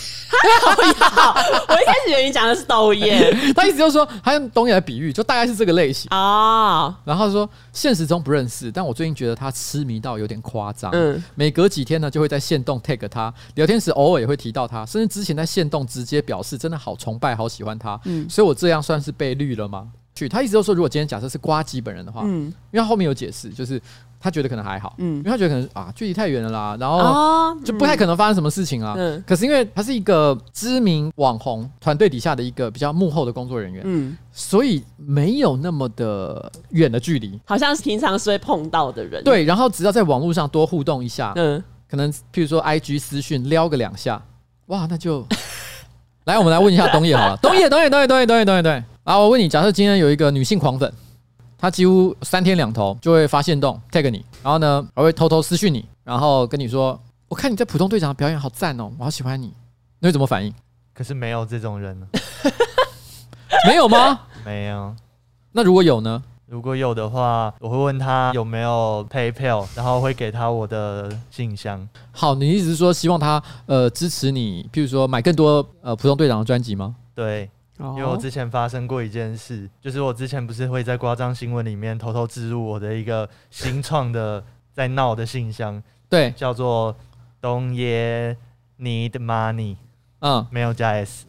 [1.67, 3.06] 我一开始以为你讲的是抖音，
[3.54, 6.08] 他意思就是说他用东叶来比喻，就大概是这个类型。
[6.12, 6.97] 啊。
[7.04, 19.89] 然后说现实中不认识，但我最近觉得他痴迷到有点夸张，嗯，每隔几天呢就会在线动 tag 他，聊天时偶尔也会提到他，甚至之前在线动直接表示真的好崇拜、好喜欢他，嗯，所以我这样算是被绿了吗？
[20.15, 23.80] 去，他意思就是说，如果今天假设是瓜吉本人的话，嗯，因为他后面有解释，就是
[24.17, 44.23] 他觉得可能还好，嗯，因为他觉得可能啊，距离太远了啦，然后就不太可能发生什么事情啊，嗯，可是因为他是一个知名网红团队底下的一个比较幕后的工作人员，嗯，所以没有那么的远的距离，好像是平常是会碰到的人，对，然后只要在网络上多互动一下，嗯，可能譬如说 IG 私讯撩个两下，
[44.67, 45.28] 哇，那就
[46.23, 48.84] 来，我们来问一下东野好了，东野，东野，东野，东野，东野，东野，对。
[49.06, 50.91] 啊，我问你，假设今天有一个女性狂粉，
[51.60, 59.54] 她几乎三天两头就会发现动 tag 你，然后呢还会偷偷私讯你，然后跟你说：“我看你在普通队长的表演好赞哦，我好喜欢你。”
[60.02, 60.52] 你会怎么反应？
[60.91, 62.08] 可是没有这种人呢？
[63.68, 64.22] 没有吗？
[64.44, 64.96] 没有。
[65.52, 66.24] 那如果有呢？
[66.48, 71.88] 如果有的话，我会问他有没有 PayPal，然后会给他我的信箱。
[72.12, 76.96] 好，你意思是说希望他呃支持你，譬如说买更多呃普通队长的专辑吗？
[77.13, 77.48] 对，
[77.79, 86.95] 因为我之前发生过一件事，就是我之前不是会在夸张新闻里面偷偷植入我的一个新创的在闹的信箱， 对，叫做
[87.41, 88.38] 东耶
[88.79, 89.75] Need Money，
[90.19, 91.25] 嗯，没有加 S。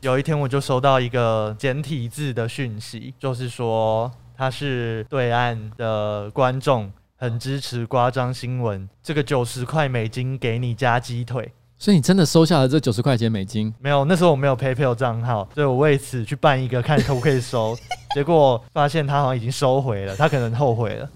[0.00, 13.72] 有一天，我就收到一个简体字的讯息，就是说他是对岸的观众，很支持夸张新闻，这个九十块美金给你加鸡腿，所以你真的收下了这九十块钱美金？
[13.78, 17.76] 没有，那时候我没有 PayPal 账号，所以我为此去办一个，看可不可以收，
[18.14, 21.08] 结果发现他好像已经收回了，他可能后悔了。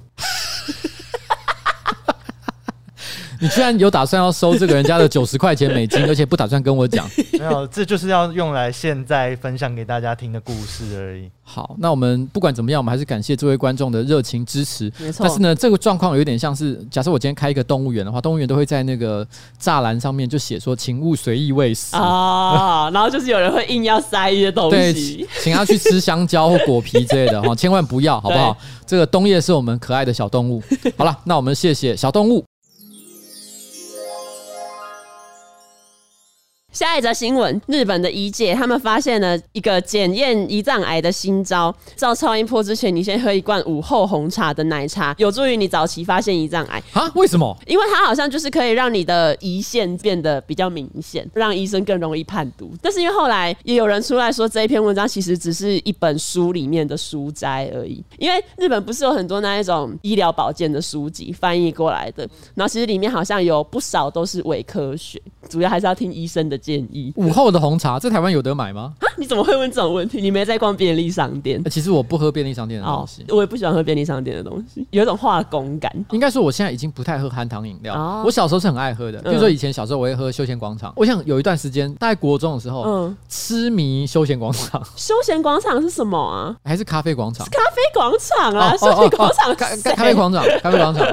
[3.41, 7.09] 你居然有打算要收这个人家的九十块钱美金，而且不打算跟我讲？
[7.39, 11.31] 没有，这就是要用来现在分享给大家听的故事而已。
[11.43, 14.93] 好，那我们不管怎么样，我们还是感谢这位观众的热情支持。
[14.99, 15.25] 没错。
[15.25, 19.27] 但是呢，这个状况有点像是，假设我今天开一个动物园的话，动物园都会在那个
[19.61, 28.57] 栅栏上面就写说“请勿随意喂食”啊，然后就是有人会硬要塞一些东西，对，请他去吃香蕉或果皮之类的哈，千万不要，好不好？
[28.87, 30.63] 这个冬夜是我们可爱的小动物。
[30.97, 32.45] 好了，那我们谢谢小动物。
[36.79, 41.75] 下一则新闻：日本的医界他们发现了一个检验胰脏癌的新招。
[41.97, 46.81] 照超音波之前，你先喝一罐午后红茶的奶茶，有助于你早期发现胰脏癌。
[46.93, 47.11] 啊？
[47.17, 47.57] 为什么？
[47.67, 52.71] 因为它好像就是可以让你的胰腺变得比较明显，让医生更容易判读。
[52.81, 58.01] 但是因为后来也有人出来说，这一篇文章其实只是一本书里面的书摘而已。
[58.19, 62.23] 因为日本不是有很多那一种医疗保健的书籍翻译过来的，
[62.55, 66.57] 然后其实里面好像有不少都是伪科学，主要还是要听医生的。
[66.69, 68.93] 建议午后的红茶在台湾有得买吗？
[69.01, 70.21] 啊，你怎么会问这种问题？
[70.21, 71.65] 你没在逛便利商店？
[71.71, 75.91] 其实我不喝便利商店的东西，哦，我也不喜欢喝便利商店的东西，有一种化工感。
[76.11, 77.95] 应该说，我现在已经不太喝含糖饮料。
[77.95, 78.23] 哦。
[78.23, 80.93] 我小时候是很爱喝的，比如说以前小时候我会喝休闲广场。
[80.95, 84.83] 我想有一段时间，大概国中的时候，嗯，痴迷休闲广场。
[84.95, 86.55] 休闲广场是什么啊？
[86.63, 87.47] 还是咖啡广场？
[87.47, 91.07] 咖啡广场啊，休闲广场，咖咖啡广场，咖啡广场。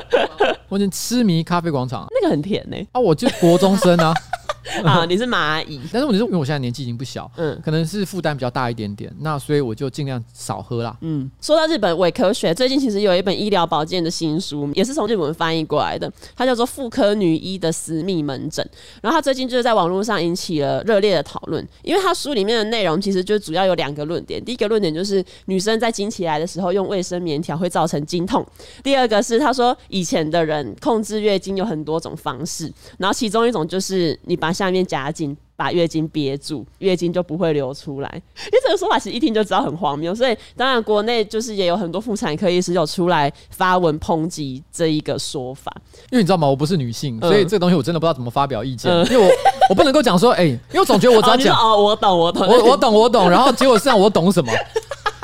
[0.68, 2.78] 我已经痴迷咖啡广场，那个很甜呢。
[2.92, 4.14] 啊，我就国中生啊。
[4.84, 10.96] 啊，你是蚂蚁，但是我是因为我现在年纪已经不小，嗯，可能是负担比较大一点点，那所以我就尽量少喝啦。
[11.02, 18.66] 嗯，说到日本伪科学，最近其实有一本医疗保健的新书，也是从日本翻译过来的，它叫做《妇科女医的私密门诊》，
[19.02, 28.46] 然后它最近就是在网络上引起了热烈的讨论，因为它书里面的内容其实就主要有两个论点，第一个论点就是女生在经期来的时候用卫生棉条会造成经痛，
[28.84, 38.10] 第二个是他说以前的人控制月经有很多种方式，然后其中一种就是你把下面夹紧，把月经憋住，月经就不会流出来。
[38.14, 45.72] 因为这个说法其实一听就知道很荒谬，所以当然国内就是也有很多妇产科医师有出来发文抨击这一个说法。
[46.12, 46.48] 因为你知道吗？
[46.48, 48.92] 我不是女性，所以这个东西我真的不知道怎么发表意见。
[48.92, 49.32] 嗯、因为我
[49.70, 54.52] 我不能够讲说，哎、欸，因为我总觉得我只要讲哦，我懂，我懂，我我懂，我懂，然后结果是让我懂什么？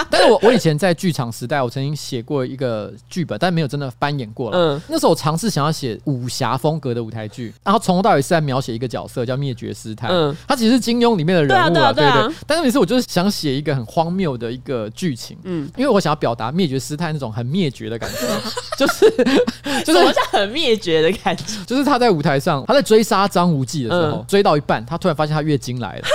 [0.09, 4.57] 但是我我以前在剧场时代，我曾经写过一个剧本，但没有真的翻演过了。
[4.57, 10.07] 嗯，那时候我尝试想要写武侠风格的舞台剧，然后从头到尾是在描写一个角色叫灭绝师太。
[10.07, 12.35] 嗯，他其实是金庸里面的人物啊，对对。
[12.47, 18.27] 但是每次我就是想写一个很荒谬的一个剧情，嗯，因为我想要表达灭绝师太那种很灭绝的感觉，
[18.77, 19.09] 就是
[19.85, 21.43] 就是什么叫很灭绝的感觉？
[21.65, 26.07] 就是他在舞台上，他在追杀张无忌的时候，追到一半，他突然发现他月经来了。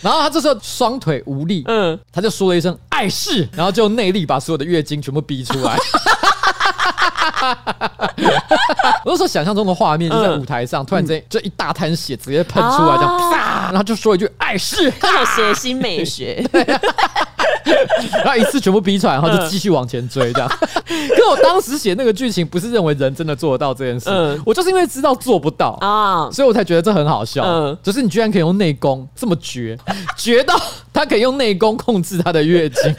[0.00, 5.76] 然后他这时候双腿无力，嗯，他就说了一声“碍事”，然后就内力把所有的月经全部逼出来。
[9.04, 16.44] 我就说想象中的画面就在舞台上，突然间就一大滩血直接喷出来，这样啪，然后就说一句“碍事”，他有血腥美学。
[18.24, 20.48] 然后一次全部逼出来，然后就继续往前追，这样。
[20.88, 24.08] 可我当时写那个剧情，不是认为人真的做得到这件事，
[24.44, 27.44] 我就是因为知道做不到啊，所以我才觉得这很好笑。
[27.44, 29.78] 嗯，就是你居然可以用内功这么绝，
[30.16, 30.58] 绝到
[30.92, 32.94] 他可以用内功控制他的月经。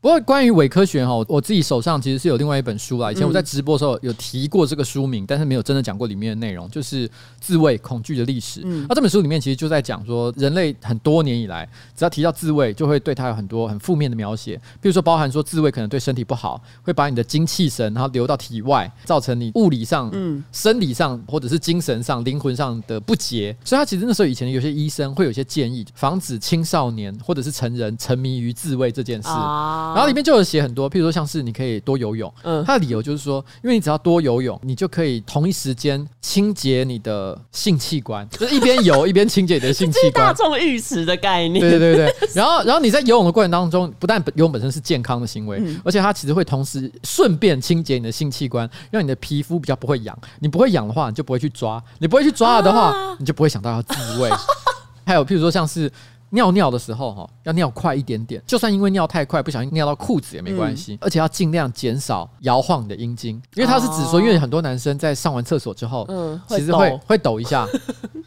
[0.00, 3.10] 不过关于伪科学哈，我自己手上其实是有另外一本书啦。
[3.10, 7.08] 以前我在直播的时候有提过这个书名，但是没有真的讲过里面的内容，就是
[7.40, 8.60] 自卫恐惧的历史。
[8.88, 23.56] 那这本书里面其实就在讲说，人类很多年以来，只要提到自卫，就会对他有很多很负面的描写，比如说包含说自慰可能对身体不好，会把你的精气神然后流到体外，造成你物理上、嗯、生理上或者是精神上、灵魂上的不洁。
[23.64, 29.28] 所以他其实那时候以前有些医生会有些建议，防止青少年年或者是成人沉迷于自慰这件事。
[29.28, 32.32] 然后里面就有写很多，譬如说像是你可以多游泳。
[32.42, 40.26] 嗯，他的理由就是说，因为你只要多游泳，你就可以同一时间清洁你的性器官，就是一边游一边清洁你的性器官。
[40.26, 41.60] 大众浴池的概念。
[41.60, 42.28] 对对对对。
[42.34, 43.67] 然后然后你在游泳的过程当中，
[43.98, 50.16] 不但游泳本身是健康的行为，而且它其实会同时顺便清洁你的性器官，让你的皮肤比较不会痒。
[50.40, 54.30] 你不会痒的话，你就不会去抓；你不会去抓了的话，你就不会想到要自慰。
[55.04, 55.90] 还有，譬如说，像是
[56.30, 58.42] 尿尿的时候，哈，要尿快一点点。
[58.46, 60.98] 就算因为尿太快，不小心尿到裤子也没关系。
[61.00, 67.66] 而且要尽量减少摇晃你的阴茎，因为他是指说，因为很多男生在上完厕所之后，嗯，其实会会抖一下。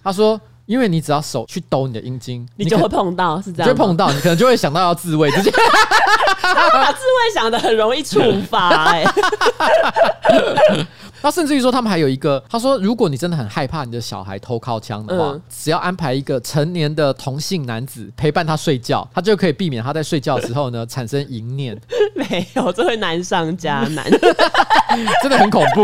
[0.04, 0.40] 他说，
[0.72, 5.52] 因为你只要手去抖你的阴茎，你就会碰到，是这样，就会碰到，你可能就会想到要自慰，直接
[6.42, 9.04] 把自慰想的很容易触发，哎。
[11.24, 21.80] 那甚至于说，他们还有一个，他说，如果你真的很害怕你的小孩偷靠枪的话，嗯、只要安排一个成年的同性男子陪伴他睡觉，他就可以避免他在睡觉的时候呢 产生淫念。
[22.16, 24.10] 没有，这会难上加难，
[25.22, 25.84] 真的很恐怖。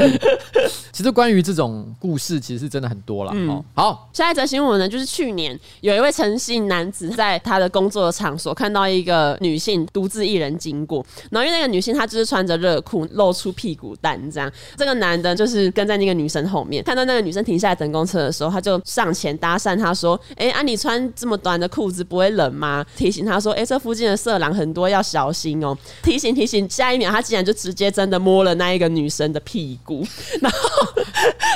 [0.92, 3.32] 其实关于这种故事，其实是真的很多了。
[3.34, 29.89] 嗯，好，下一则新闻呢，就是去年有一位诚信男子在他的工作的场所看到一个女性独自一人经过，然后因为那个女性她就是穿着热裤，露出屁股蛋这样，这个男的就是跟在那个女生后面，看到那个女生停下来等公车的时候，他就上前搭讪他说：“哎、欸，啊，你穿这么短的裤子不会冷吗？”提醒他说：“哎、欸，这附近的色狼很多，要小心哦。”提醒提醒，下一秒他竟然就直接真的摸了那一个女生的屁股，
[30.40, 30.58] 然后。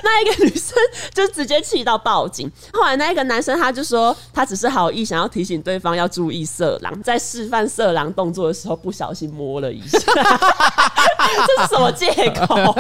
[0.03, 0.77] 那一个女生
[1.15, 2.51] 就直接气到报警。
[2.73, 9.99] 后来那一个男生他就说，他只是好意想要提醒对方要注意色狼，在示范色狼动作的时候不小心摸了一下，
[11.47, 12.77] 这是什么借口？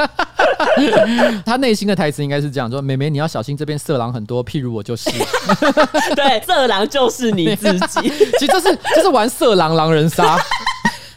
[1.46, 5.10] 他内心的台词应该是这样说：“妹妹，你要小心，这边色狼很多，譬如我就是。”
[6.14, 8.12] 对，色狼就是你自己。
[8.38, 10.38] 其实这是这是玩色狼狼人杀。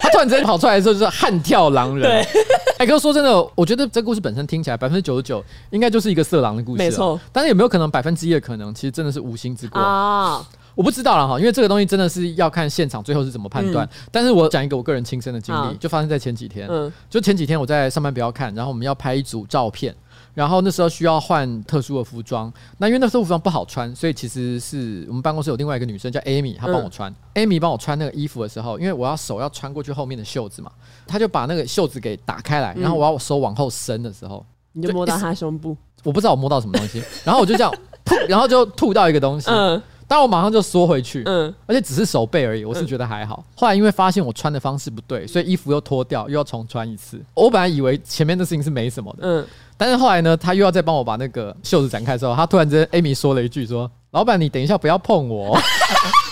[0.08, 2.10] 他突然之间跑出来的时候，就是悍跳狼人。
[2.10, 2.44] 对，
[2.78, 7.20] 哎，可是说真的，我觉得这故事本身听起来百分之九十九应该就是一个色狼的故事，没错。
[7.32, 10.46] 但是有没有可能百分之一的可能，其实真的是无心之过啊？
[10.76, 13.90] 我不知道了哈，因为这个东西真的是要看现场最后是怎么判断。
[14.12, 16.68] 但是我讲一个我个人亲身的经历，就发生在前几天。
[16.70, 19.96] 嗯，就前几天我在上班不要看，然后我们要拍一组照片。
[20.38, 27.12] 然后那时候需要换特殊的服装，那因为那时候服装不好穿，所以其实是我们办公室有另外一个女生叫 Amy，她帮我穿。
[27.34, 30.72] 嗯、Amy 帮我穿那个衣服的时候，因为我要手要穿过去后面的袖子嘛，
[31.08, 37.74] 她就把那个袖子给打开来，然后我要我手往后伸的时候，你就摸到她胸部，我不知道我摸到什么东西，然后我就这样
[38.06, 43.44] 吐，然后就吐到一个东西，嗯，但我马上就缩回去，嗯，而且只是手背而已，我是觉得还好。
[43.56, 47.22] 后来因为发现我穿的方式不对，所以衣服又脱掉，又要重穿一次。
[47.34, 49.46] 我本来以为前面的事情是没什么的，嗯。
[49.80, 55.56] 但是后来呢，他又要再帮我把那个袖子展开的时候，他突然之间艾米说了一句说：“老板，你等一下不要碰我。”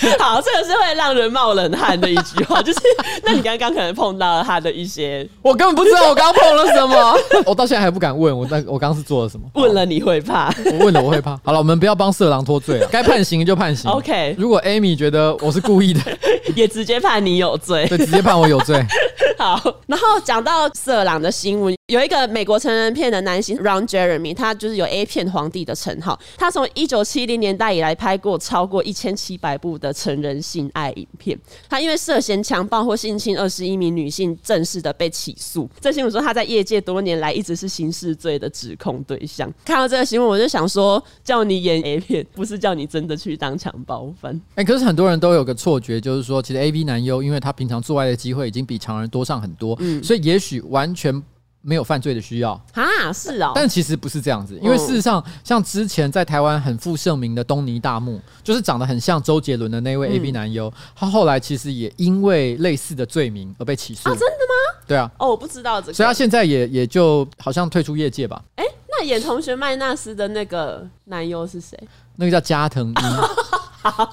[0.18, 2.80] 好，这个是会让人冒冷汗的一句话，就是，
[3.24, 11.38] 那你刚刚可能碰到了他的一些， 我根本不知道我刚刚碰了什么，我到现在还不敢问我那我刚刚是做了什么，问了你会怕，我问了我会怕。
[11.44, 13.90] 好了，我们不要帮色狼脱罪了，该判刑就判刑。
[13.90, 16.00] OK，如果 Amy 觉得我是故意的，
[16.54, 18.84] 也直接判你有罪，对，直接判我有罪。
[19.38, 21.72] 好，然后讲到色狼的新闻。
[21.86, 26.18] 有一个美国成人片的男星 Ron Jeremy，他就是有 A 片皇帝的称号。
[26.36, 31.38] 他从一九七零年代以来拍过超过一千七百部的成人性爱影片。
[31.70, 35.70] 他因为涉嫌强暴或性侵二十一名女性，正式的被起诉。
[35.80, 39.50] 这新闻说他在业界多年来一直是刑事罪的指控对象。
[39.64, 44.38] 看到这个新闻，我就想说，叫你演 A 片，不是叫你真的去当强暴犯。
[44.56, 51.22] 哎、可是很多人都有个错觉，就是说，其实 AV 男优，因为他平常做爱的机会已经比常人多上很多，嗯，所以也许完全。
[51.60, 64.08] 没有犯罪的需要啊，是哦，但其实不是这样子，因为事实上，像之前在台湾很负盛名的东尼大木，就是长得很像周杰伦的那位 A B 男优，他后来其实也因为类似的罪名而被起诉。
[64.08, 64.84] 啊，真的吗？
[64.86, 68.40] 对啊，哦，我不知道这个，所以他现在也也就好像退出业界吧。
[68.54, 71.76] 哎，那演同学麦纳斯的那个男优是谁？
[72.14, 72.94] 那个叫加藤鹰。
[73.80, 74.08] 好，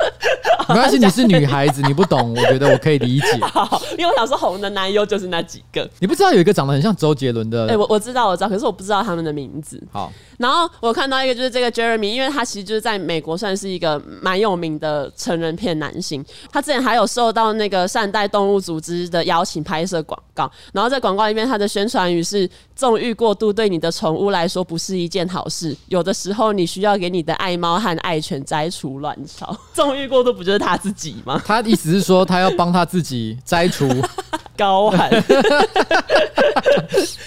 [0.69, 3.28] 没关系，你是女孩子，你不懂，我觉得我可以理解。
[3.45, 5.89] 好，因为我想说红的男优就是那几个。
[5.99, 7.63] 你不知道有一个长得很像周杰伦的？
[7.65, 9.82] 哎、欸，我我知道，我知道，可是我不知道他们的名字。
[9.91, 16.24] 好，然后我看到一个就是这个 Jeremy，因为他其实就是在美国算是一个蛮有名的成人片男星。
[16.52, 29.56] 他之前还有受到那个善待动物组织的邀请拍摄广告，然后在广告里面他的宣传语是：纵欲过度对你的宠物来说不是一件好事，有的时候你需要给你的爱猫和爱犬摘除卵巢。
[29.73, 31.42] 纵欲过度不就是他自己吗？
[31.46, 33.88] 他意思是说，他要帮他自己摘除
[34.58, 35.12] 高喊。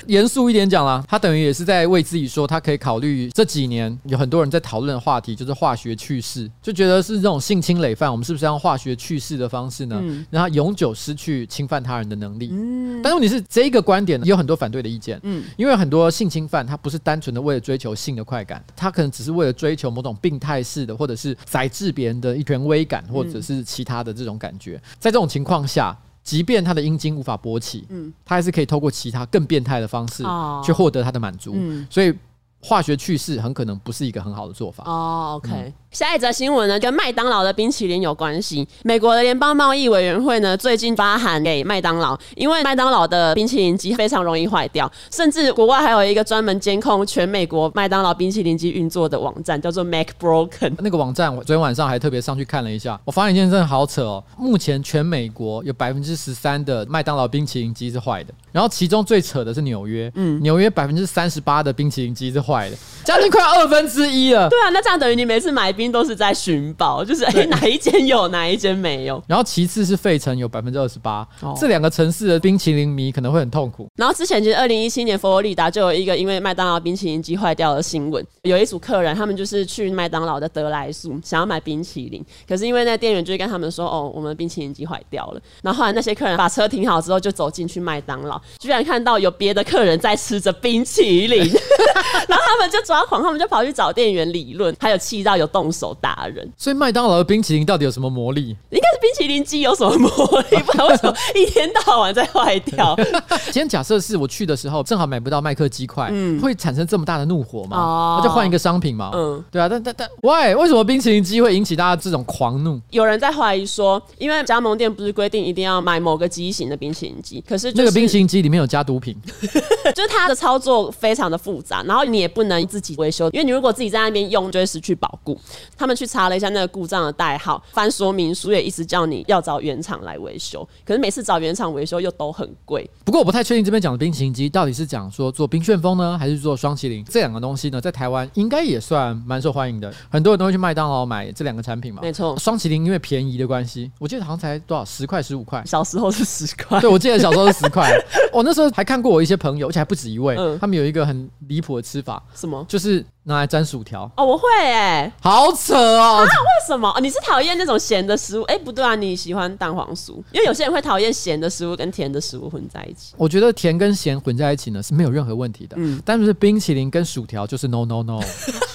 [0.06, 12.50] 严肃一点讲啦，他等于也是在为自己说，他可以考虑这几年有很多人在讨论的话题，就是化学去世，就觉得是这种性侵累犯，我们是不是要用化学去世的方式呢，嗯、让他永久失去侵犯他人的能力？
[12.52, 15.18] 嗯，但是问题是这个观点呢，有很多反对的意见。
[15.22, 24.80] 嗯，因为很多性侵犯他不是单纯的为了追求性的快感，他可能只是为了追求某种病态式的，或者是宰制别人的一权威感，或者是其他的这种感觉。
[24.98, 25.96] 在这种情况下。
[26.24, 30.22] 即便他的阴茎无法勃起，嗯，他还是可以透过其他更变态的方式
[30.62, 32.12] 去获得他的满足，嗯，所以
[32.60, 34.84] 化学去世很可能不是一个很好的做法。
[34.84, 35.50] 哦，OK。
[35.52, 38.66] 嗯下一则新闻呢，跟麦当劳的冰淇淋有关系。
[38.82, 50.74] 美国的联邦贸易委员会呢，最近发函给麦当劳，因为麦当劳的冰淇淋机非常容易坏掉，甚至国外还有一个专门监控全美国麦当劳冰淇淋机运作的网站，叫做 Mac Broken。
[50.78, 54.22] 那个网站我昨天晚上还特别上去看了一下，我发现一件真的好扯哦。
[54.36, 62.76] 目前全美国有百分之十三的麦当劳冰淇淋机是坏的，然后其中最扯的是纽约，嗯，纽约百分之三十八的冰淇淋机是坏的，
[63.06, 64.50] 将近快要二分之一了。
[64.50, 69.22] 对啊，那这样等于你每次买冰都是在寻宝，就是哎，哪一间有，哪一间没有。
[69.28, 71.26] 然后其次是费城有百分之二十八，
[71.58, 73.86] 这两个城市的冰淇淋迷可能会很痛苦。
[73.94, 85.40] 然后之前其实二零一七年佛罗里达就有一个因为麦当劳冰淇淋机坏掉的新闻，有一组客人他们就是去麦当劳的德莱素想要买冰淇淋，可是因为那店员就会跟他们说哦，我们冰淇淋机坏掉了。
[85.62, 91.38] 然后后来那些客人把车停好之后就走进去麦当劳，居然看到有别的客人在吃着冰淇淋，
[92.28, 96.28] 然后他们就抓狂，他们就跑去找店员理论，还有气到有动手打。
[96.28, 98.48] 人，所以麦当劳的冰淇淋到底有什么魔力？
[98.70, 100.10] 应该是冰淇淋机有什么魔
[100.50, 100.56] 力？
[100.62, 102.94] 不然为什么一天到晚在坏掉？
[103.46, 107.78] 今天假设是我去的时候正好买不到麦克鸡块，嗯，会产生这么大的怒火吗？
[107.78, 109.10] 哦，那就换一个商品嘛。
[109.14, 110.54] 嗯，对啊，但但但，why？
[110.54, 112.78] 为什么冰淇淋机会引起大家这种狂怒？
[112.90, 119.16] 有人在怀疑说，因为加盟店不是规定一定要买某个机型的冰淇淋机，可是、就是、那个冰淇淋机里面有加毒品，
[119.94, 125.38] 就是它的操作非常的复杂，然后你也不能自己维修，因为你如果自己在那边用，就会失去保固。
[125.76, 132.88] 他们去查了一下那个故障的代号，翻说明书也一直叫你要找原厂来维修，可是每次找原厂维修又都很贵。
[133.04, 137.04] 不过我不太确定这边讲的冰淇淋机到底是讲说做冰旋风呢，还是做双麒麟？
[137.04, 142.00] 这两个东西呢，在台湾应该也算蛮受欢迎的，很多人都会去麦当劳买这两个产品嘛。
[142.02, 146.80] 没错，双麒麟因为便宜的关系，我记得好像才多少十块十五块，小时候是十块。
[146.80, 147.90] 对，我记得小时候是十块。
[148.32, 152.64] 我 那时候还看过我一些朋友，而且还不止一位，嗯、他们有一个很离谱的吃法，什么？
[152.68, 153.04] 就是。
[153.28, 156.16] 拿来沾薯条哦，我会哎、欸，好扯哦！
[156.16, 156.28] 啊，为
[156.66, 156.92] 什么？
[157.00, 158.42] 你是讨厌那种咸的食物？
[158.44, 163.14] 哎、欸，不对啊，你喜欢蛋黄酥，因为有些人会讨厌咸的食物跟甜的食物混在一起。
[163.18, 168.18] 我觉得甜跟咸混在一起呢是没有任何问题的，嗯，但是冰淇淋跟薯条就是 no no no，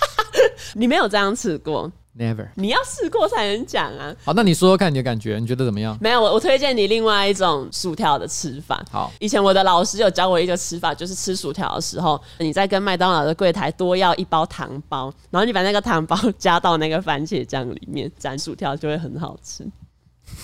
[0.75, 1.91] 你没有这样吃过。
[2.16, 4.16] Never，你要试过才能讲啊。
[4.24, 5.97] 好，那你说说看你的感觉，你觉得怎么样？
[5.99, 8.86] 没有，我我推荐你另外一种薯条的吃法。
[8.91, 19.66] 好，以前我的老师有教我一个吃法，就是吃薯条的时候，你在跟麦当劳的柜台多要一包糖包，然后你把那个糖包加到那个番茄酱里面，沾薯条就会很好吃。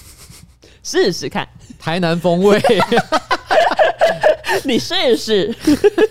[0.81, 1.47] 试试看，
[1.77, 2.59] 台南风味，
[4.65, 5.55] 你试试。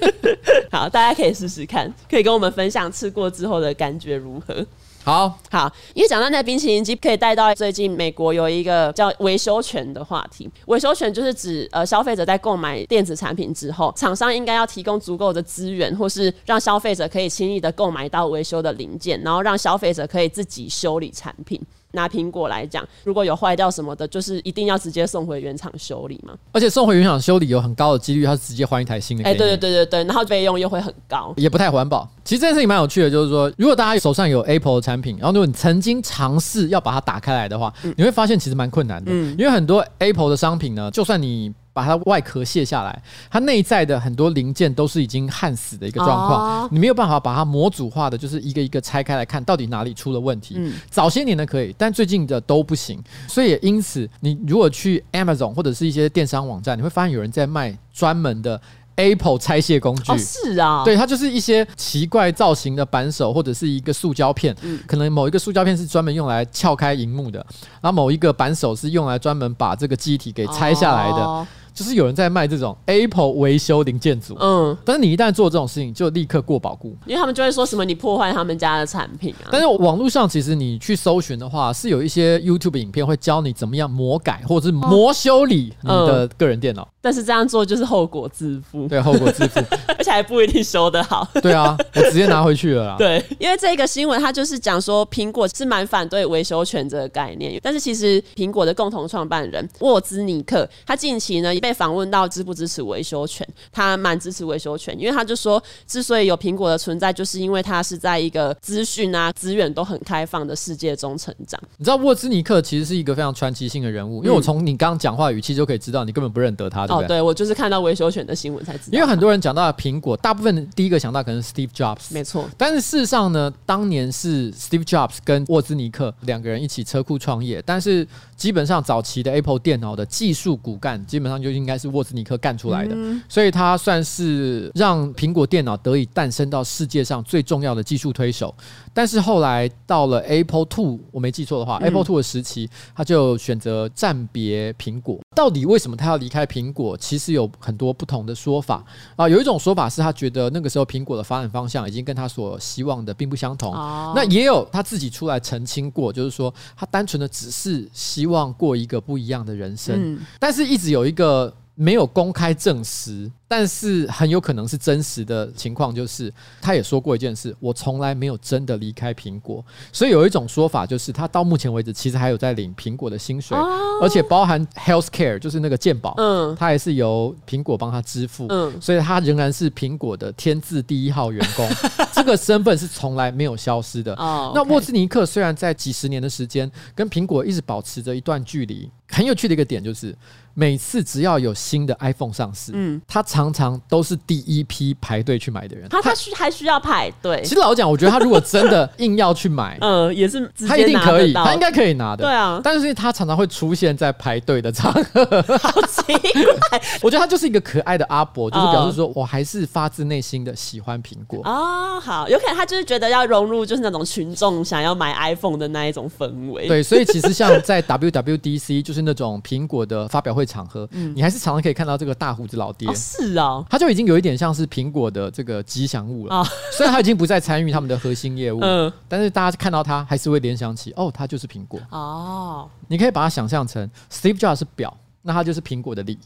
[0.71, 4.65] 好，大家可以试试看，可以跟我们分享吃过之后的感觉如何。
[5.09, 10.47] 好好，因为讲到那冰淇淋机，可以带到最近美国有一个叫维修权的话题。
[10.67, 21.59] 维修权就是指呃消费者在购买电子产品之后，厂商应该要提供足够的资源，或是让消费者可以轻易的购买到维修的零件，然后让消费者可以自己修理产品。
[21.99, 26.32] 拿苹果来讲，如果有坏掉什么的，就是一定要直接送回原厂修理嘛。
[26.53, 29.24] 而且送回原厂修理有很高的几率，它是直接换一台新的。
[29.24, 32.09] 哎、欸，对对对对对，然后费用又会很高，也不太环保。
[32.24, 39.11] 其实这件事情蛮有趣的，就是说，如果大家手上有 Apple 的产品，然后如果你曾经尝试要把它打开来的话，嗯、你会发现其实蛮困难的。
[39.12, 50.57] 嗯，因为很多 Apple 的商品呢，就算你把它外壳卸下来，它内在的很多零件都是已经焊死的一个状况，哦、你没有办法把它模组化的，就是一个一个拆开来看到底哪里出了问题。
[50.59, 53.01] 嗯、早些年的可以，但最近的都不行。
[53.29, 58.61] 所以也因此，你如果去 Amazon 或者是一些电商网站，你会发现有人在卖专门的
[58.97, 60.11] Apple 拆卸工具。
[60.11, 67.39] 哦、是啊，对，它就是一些奇怪造型的扳手或者是一个塑胶片，嗯、可能某一个塑胶片是专门用来撬开荧幕的，
[67.81, 71.18] 然后某一个扳手是用来专门把这个机体给拆下来的。
[71.18, 71.47] 哦
[71.79, 79.47] 就是有人在卖这种 Apple 维修零件组，嗯，但是你一旦做这种事情，就立刻过保固，因为他们就会说什么你破坏他们家的产品啊。
[79.53, 86.83] 但是网络上其实你去搜寻的话，是有一些 YouTube 影片会教你怎么样魔改或者是魔修理你的个人电脑。
[86.83, 89.61] 嗯但是这样做就是后果自负，对，后果自负，
[89.97, 91.26] 而且还不一定修得好。
[91.41, 92.97] 对啊，我直接拿回去了啦。
[92.99, 111.61] 对，因为这个新闻它就是讲说苹果是蛮反对维修权这个概念，但是其实苹果的共同创办人沃兹尼克他近期呢也被访问到支不支持维修权，他蛮支持维修权，因为他就说，之所以有苹果的存在，就是因为他是在一个资讯啊资源都很开放的世界中成长。
[111.77, 117.05] 你知道沃兹尼克其实是一个非常传奇性的人物，因为我从你刚刚讲话语气就可以知道，你根本不认得他，对不对？
[117.05, 118.97] 哦，对，我就是看到维修权的新闻才知道。
[118.97, 122.49] 因为很多人讲到苹果，大部分第一个想到可能是 Steve Jobs，没错。
[122.57, 138.55] 但是事实上呢，当年是 Steve Jobs 跟沃兹尼克两个人一起车库创业，但是基本上早期的 Apple 电脑的技术骨干，基本上就应该是沃兹尼克干出来的，嗯、所以他算是让苹果电脑得以诞生到世界上最重要的技术推手。
[138.95, 145.19] 但是后来到了 Apple Two，我没记错的话、嗯、Apple Two 的时期，他就选择暂别苹果。
[145.37, 146.97] 到底为什么他要离开苹果？
[146.97, 148.85] 其实有很多不同的说法
[149.17, 149.29] 啊。
[149.29, 153.73] 有一种说法是他觉得那个时候苹果的发展方向已经跟他所希望的并不相同。
[153.73, 159.95] 哦、那也有他自己出来澄清过，就是说他单纯的只是希望过一个不一样的人生。
[159.97, 161.47] 嗯、但是一直有一个
[161.81, 163.31] 没有公开证实。
[163.49, 169.64] 但是很有可能是真实的情况，就是他也说过一件事：我从来没有真的离开苹果。
[169.90, 173.57] 所以有一种说法，就是他到目前为止其实还有在领苹果的薪水，
[174.03, 181.66] 而且包含 health care，就是那个健保，嗯，他还是由苹果帮他支付，嗯，所以他仍然是苹果的天字第一号员工，
[182.12, 184.14] 这个身份是从来没有消失的。
[184.55, 190.14] 那沃兹尼克虽然在几十年的时间跟苹果一直保持着一段距离，很有趣的一个点就是，
[190.55, 197.41] 每次只要有新的 iPhone 上市，嗯，他常常都是第一批排队去买的人，他他需还需要排队。
[197.45, 202.24] 其实老实讲，我觉得他如果真的硬要去买， 嗯，也是他一定可以，他应该可以拿的。
[202.24, 205.24] 对啊，但是他常常会出现在排队的场合，
[205.62, 206.82] 好奇怪。
[207.01, 211.41] 我觉得他就是一个可爱的阿伯，就是表示说我还是发自内心的喜欢苹果。
[211.45, 216.66] 哦，好，有可能他就是觉得要融入就是那种群众想要买 iPhone 的那一种氛围。
[216.66, 222.89] 对，所以其实像在 WWDC 就是那种苹果的发表会场合，嗯，你还是常常可以看到这个大胡子老爹。
[222.95, 223.64] 是啊。
[223.68, 232.68] 他就已经有一点像是苹果的这个吉祥物了，啊、虽然他已经不再参与他们的核心业务，嗯，但是大家看到他还是会联想起，哦，他就是苹果哦。
[232.87, 236.18] 你可以把它想象成 Steve Jobs 是表，那他就是苹果的力。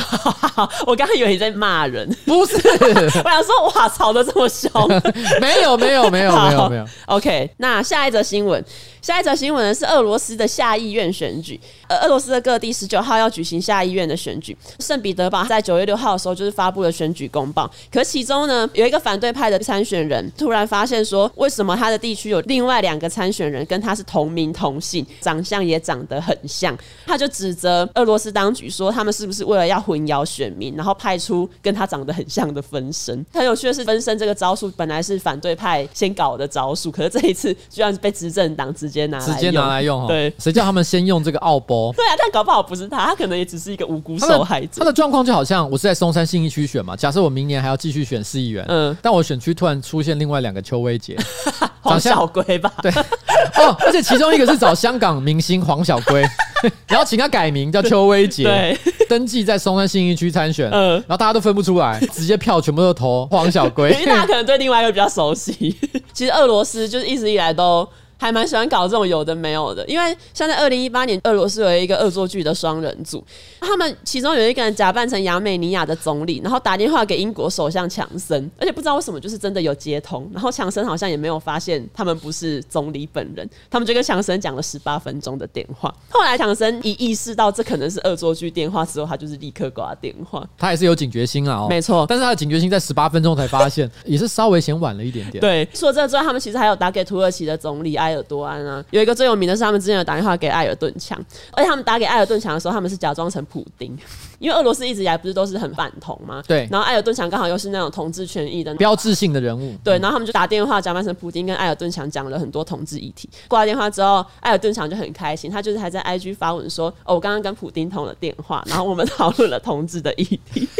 [0.86, 2.56] 我刚刚以为你在骂人，不是，
[3.24, 4.70] 我想说哇，吵得这么凶，
[5.40, 6.86] 没有没有没有没有没有。
[7.06, 8.64] OK，那下一则新闻。
[9.02, 14.56] 下一则新闻呢是俄罗斯的下议院选举，呃，俄罗斯的各地十九号要举行下议院的选举。
[14.80, 26.76] 圣彼得堡在九月六号的时候就是发布了选举公报，可其中呢有一个反对派的参选人突然发现说，为什么他的地区有另外两个参选人跟他是同名同姓，长相也长得很像，
[27.06, 33.24] 他就指责俄罗斯当局说他们是不是为了要混淆选民，然后派出跟他长得很像的分身。
[33.32, 38.96] 很有趣的是，分身这个招数本来是反对派先搞的招数，可是这一次居然是被执政党直接。
[38.96, 41.92] 直接拿来用，对，谁叫他们先用这个奥波？
[41.92, 44.78] 对啊，但搞不好不是他，他可能也只是一个无辜受害者。
[44.78, 51.14] 他的状况就好像我是在松山信义区选嘛，假设我明年还要继续选市议员，嗯，但我选区突然出现另外两个邱威杰，
[51.82, 52.72] 黄小龟吧？
[52.82, 56.24] 对，哦，而且其中一个是找香港明星黄小龟，
[56.88, 58.78] 然后请他改名叫邱威杰，
[59.08, 65.76] 登记在松山信义区参选，嗯，然后大家都分不出来， 直接票全部都投黄小龟，因为大家可能对另外一个比较熟悉。
[66.12, 67.88] 其实俄罗斯就是一直以来都。
[68.18, 73.22] 还蛮喜欢搞这种有的没有的，因为像在二零一八年，俄罗斯有一个恶作剧的双人组，
[73.60, 85.94] 他们其中有一个人假扮成亚美尼亚的总理，然后打电话给英国首相强森，而且不知道为什么就是真的有接通，然后强森好像也没有发现他们不是总理本人，他们就跟强森讲了十八分钟的电话。
[86.08, 90.46] 后来强森一意识到这可能是恶作剧电话之后，他就是立刻挂电话。
[90.56, 95.40] 他也是有警觉心啊、哦，没错，但是他的警觉心在十八分钟才发现， 也是稍微嫌晚了一点点。
[95.40, 101.18] 对，除了这个之外，他们其实还有打给土耳其的总理埃尔多安啊，有一个最有名的是他们之前有打电话给埃尔顿强，
[101.52, 103.98] 而且他们打给埃尔顿强的时候，他们是假装成普丁，
[104.38, 106.42] 因为俄罗斯一直以来不是都是很反同吗？
[106.46, 106.68] 对。
[106.70, 109.98] 然后艾尔顿强刚好又是那种同志权益的标志性的人物，对。
[109.98, 113.28] 然后他们就打电话假扮成普京，跟艾尔顿强讲了很多同志议题。
[113.48, 120.68] 挂了电话之后，艾尔顿强就很开心，他就是还在 IG 发文说：“哦，我刚刚跟普丁通了电话，然后我们讨论了同志的议题。”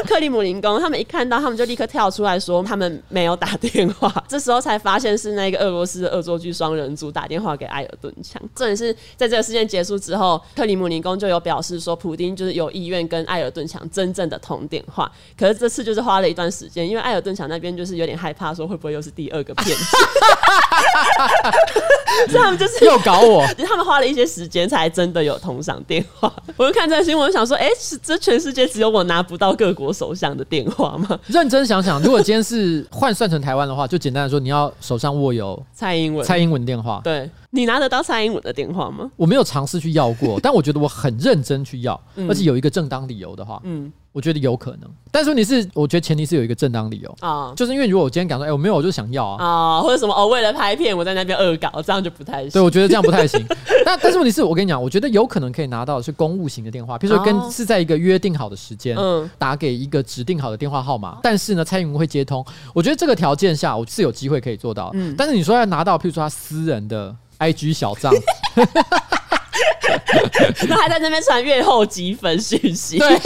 [0.06, 4.12] 克里姆林宫他们一看到，他们就立刻跳出来说他们没有打电话。
[4.28, 8.40] 这时候才发现是那个俄罗斯的恶作剧双人组打电话给艾尔顿强。
[8.54, 15.10] 这也是在这个事件结束之后，克里姆林宫就有表示说，普丁就是有意愿跟艾尔顿强真正的通电话。
[15.38, 19.84] 可是这次就是花了一段时间，因为艾尔顿强那边就是有点害怕，说会不会又是第二个骗子。
[22.28, 26.32] 所以他们就是又搞我， 他们花了一些时间才真的有通上电话。
[26.56, 31.18] 我就看这个新闻，想说，哎、欸，是这全世界只有我拿不到各国首相的电话吗？
[31.28, 39.10] 认真想想，如果今天是换算成台湾的话，就简单的说，你要手上握有蔡英文蔡英文电话，对，你拿得到蔡英文的电话吗？
[39.16, 43.90] 我没有尝试去要过，但我觉得我很认真去要，嗯、而且有一个正当理由的话，嗯。
[44.12, 52.50] 我觉得有可能，但是问题是，我觉得前提是有一个正当理由啊，哦、就是因为如果我今天讲说，哎、欸，我没有，我就想要啊，啊、哦，或者什么哦，为了拍片，我在那边恶搞，这样就不太行。
[52.50, 53.40] 对，我觉得这样不太行。
[53.86, 62.44] 那但是问题是我跟你讲，我觉得有可能可以拿到的是公务型的电话，比如说跟、哦、是在一个约定好的时间，嗯，打给一个指定好的电话号码，但是呢，蔡英文会接通。
[62.74, 64.90] 我觉得这个条件下，我是有机会可以做到。
[64.94, 68.12] 嗯，但是你说要拿到，譬如说他私人的 IG 小账。
[70.68, 73.08] 那还在那边传阅后积分讯息，对，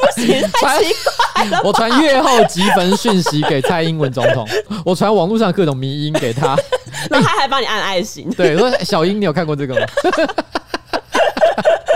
[0.00, 0.94] 不行，太奇
[1.34, 1.60] 怪了。
[1.64, 4.46] 我传阅后积分讯息给蔡英文总统，
[4.84, 6.56] 我传网络上各种迷音给他，
[7.10, 8.28] 那他还帮你按爱心。
[8.36, 9.86] 对，说小英，你有看过这个吗？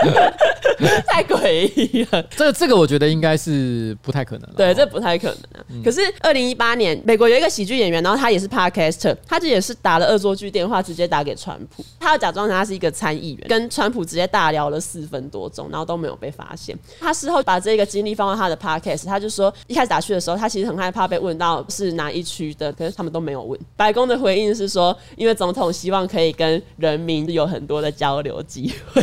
[1.06, 4.50] 太诡异了，这个这个我觉得应该是不太可能。
[4.56, 5.64] 对，这不太可能、啊。
[5.68, 16.76] 嗯、可是二零一八年，美国有一个喜剧演员，然后他也是 Podcaster，他就也是打了恶作剧电话，直接打给川普，他要假装他是一个参议员，跟川普直接大聊了四分多钟，然后都没有被发现。
[16.98, 23.58] 他事后把这个经历放到他的 Podcast，他就说一开始打去的时候，他其实很害怕被问到是哪一区的，可是他们都没有问。
[23.76, 29.02] 白宫的回应是说，因为总统希望可以跟人民有很多的交流机会。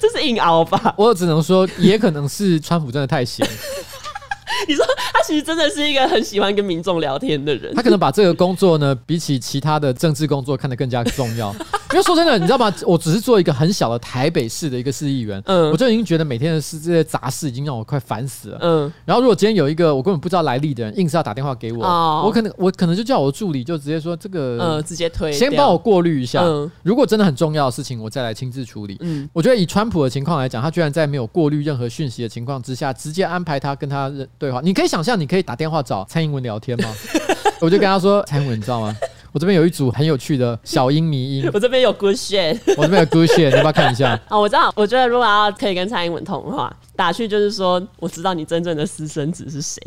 [0.00, 0.94] 这是硬凹吧？
[0.96, 3.46] 我只能说，也可能是川普真的太闲。
[4.68, 11.54] 你说他其实真的是一个很喜欢跟民众聊天的人，他可能把这个工作呢，比起其他的政治工作看得更加重要。
[11.92, 12.72] 因为说真的，你知道吗？
[12.86, 18.92] 我只是做一个很小的台北市的一个市议员，嗯，我就已经觉得每天的事这些杂事已经让我快烦死了，嗯。
[19.04, 26.42] 然后如果今天有一个我根本不知道来历的人，硬是要打电话给我，哦、我可能我可能就叫我的助理就直接说这个，嗯，直接推，先帮我过滤一下。
[26.42, 28.96] 嗯、如果真的很重要的事情，我再来亲自处理。
[29.00, 34.60] 嗯，我觉得以川普的情况来讲，他居然在没有过滤任何讯息的情况之下，直接安排他跟他对话。
[34.62, 36.88] 你可以想象，你可以打电话找蔡英文聊天吗？
[37.60, 38.96] 我就跟他说，蔡英文，你知道吗？
[39.32, 44.18] 我这边有一组很有趣的小英迷音， 我这边有 good shit， 我这边有 good shit，你要不要看一下？
[44.28, 49.80] 哦，我知道，我觉得如果要可以跟蔡英文通话，打去就是说，我知道你真正的私生子是谁，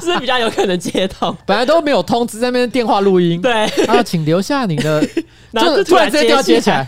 [0.00, 1.34] 是不是比较有可能接通？
[1.46, 3.52] 本来都没有通知，在那边电话录音，对，
[3.86, 5.00] 然后请留下你的，
[5.52, 6.86] 然后就突然之间要接起来。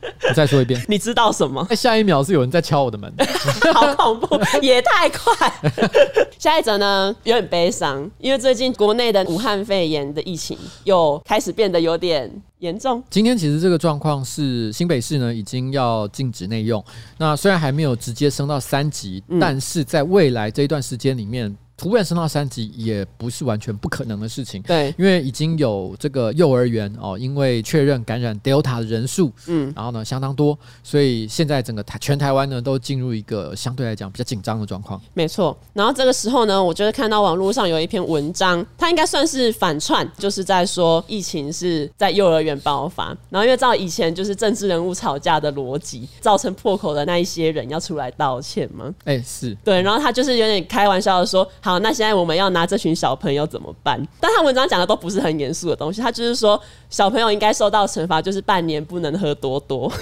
[0.28, 1.66] 你再说一遍，你知道什么？
[1.74, 3.12] 下一秒是有人在敲我的门，
[3.74, 5.52] 好恐怖，也太快。
[6.38, 13.02] 下一则呢，有点悲伤，因为最近国内的武汉肺炎的疫情又开始变得有点严重。
[13.10, 16.84] 今天其实这个状况是新北市呢已经要禁止内用，
[17.18, 21.56] 那虽然还没有直接升到三级，嗯、但是在未来这一段时间里面。
[21.78, 35.00] 突然升到三级也不是完全不可能的事情，对，因为已经有这个幼儿园哦，因为确认感染 Delta 的人数，嗯，然后呢相当多，所以现在整个台全台湾呢都进入一个相对来讲比较紧张的状况。
[35.14, 48.92] 没错，然后这个时候呢，我觉得看到网络上有一篇文章，它应该算是反串，就是在说疫情是在幼儿园爆发，然后因为照以前就是政治人物吵架的逻辑，造成破口的那一些人要出来道歉吗？
[49.04, 51.48] 哎、欸，是对，然后他就是有点开玩笑的说。
[51.68, 54.02] 好，那现在我们要拿这群小朋友怎么办？
[54.18, 56.58] 但他文章讲的都不是很严肃的东西，他就是说
[56.88, 59.92] 小朋友应该受到惩罚，就是半年不能喝多多，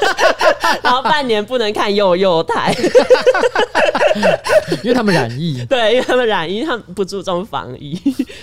[0.84, 2.76] 然后半年不能看幼幼台
[4.84, 5.64] 因为他们染疫。
[5.64, 7.98] 对，因为他们染疫，他们不注重防疫，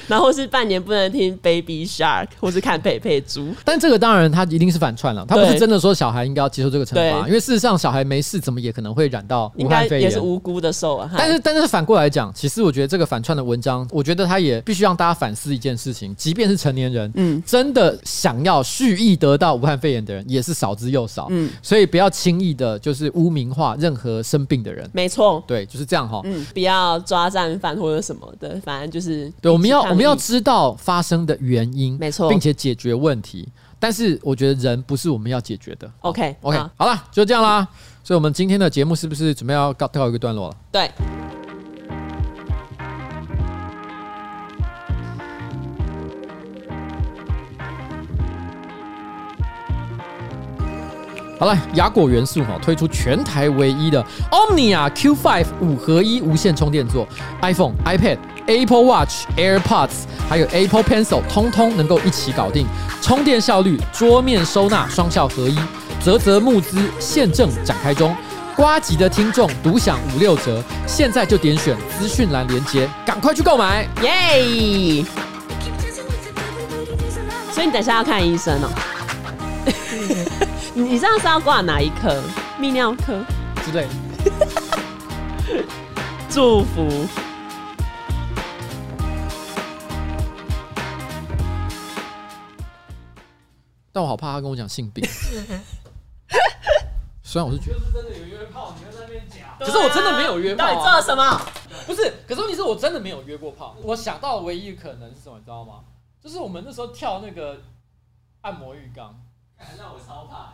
[0.07, 3.53] 然后是半年不能听 Baby Shark 或是看佩佩猪。
[3.63, 11.07] 但这个当然他一定是反串了，他不是真的说小孩应该要接受这个惩罚，因为事实上小孩没事，怎么也可能会染到武汉肺炎，也是无辜的受啊。
[11.15, 12.54] 但是但是反过来讲，其实。
[12.55, 24.89] 是，我觉得这个反串的文章，我觉得他也必须让大家反思一件事情：即便是成年人，嗯，真的想要蓄意得到武汉肺炎的人，也是少之又少，嗯，所以不要轻易的，就是污名化任何生病的人。
[24.93, 33.49] 没错，对，就是这样哈，嗯，不要抓战犯或者什么的，反正就是对，我们要我们要知道发生的原因，没错，并且解决问题。
[33.77, 35.91] 但是我觉得人不是我们要解决的。
[35.99, 37.67] OK，OK，好了，就这样啦。
[38.03, 40.55] 所以，我们今天的节目是不是准备要告告一个段落了？
[40.71, 40.89] 对。
[51.37, 57.05] 好了，雅果元素哈推出全台唯一的 Omnia Q5 五合一无线充电座
[57.41, 58.17] ，iPhone、iPad、
[58.47, 62.65] Apple Watch、AirPods，还有 Apple Pencil，通通能够一起搞定，
[63.01, 65.59] 充电效率、桌面收纳双效合一，
[66.01, 68.15] 啧啧募资现正展开中，
[68.55, 75.03] 呱吉的听众独享五六折，现在就点选资讯栏连接，赶快去购买，耶！
[77.51, 78.69] 所以你等下要看医生哦。
[80.77, 82.21] 你上次要挂哪一科
[82.59, 83.23] 泌尿科。
[83.63, 83.87] 之类。
[86.29, 87.07] 祝福。
[93.93, 95.07] 但我好怕他跟我讲性病。
[97.23, 97.79] 虽然我是觉得。
[97.79, 101.41] 是真的有约炮你要在那边讲可是我真的没有约炮到底做了什么？
[101.87, 103.77] 不是可是问题是我真的没有约过炮。
[103.81, 105.85] 我想到唯一可能是什么你知道吗？
[106.21, 107.61] 就是我们那时候跳那个
[108.41, 109.21] 按摩浴缸。
[109.77, 110.51] 让我超怕。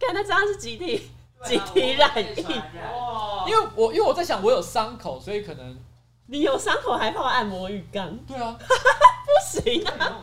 [0.00, 1.10] 看那张是集体
[1.44, 2.42] 集体染疫。
[2.82, 3.44] 哇！
[3.46, 5.78] 因为我因为我在想，我有伤口，所以可能
[6.26, 8.16] 你有伤口还泡按摩浴缸？
[8.26, 10.22] 对啊， 不行啊。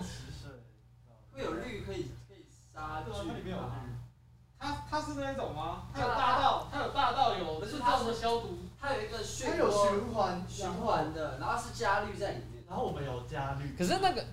[1.34, 3.84] 会有氯可以可以杀菌吗？
[4.60, 5.84] 它它是那种吗？
[5.94, 13.76] 它有大到它有大到有是这样的消毒，它有一个它有循环循环的，然后是加氯在里面，然后我们有加氯。
[13.78, 14.26] 可是那个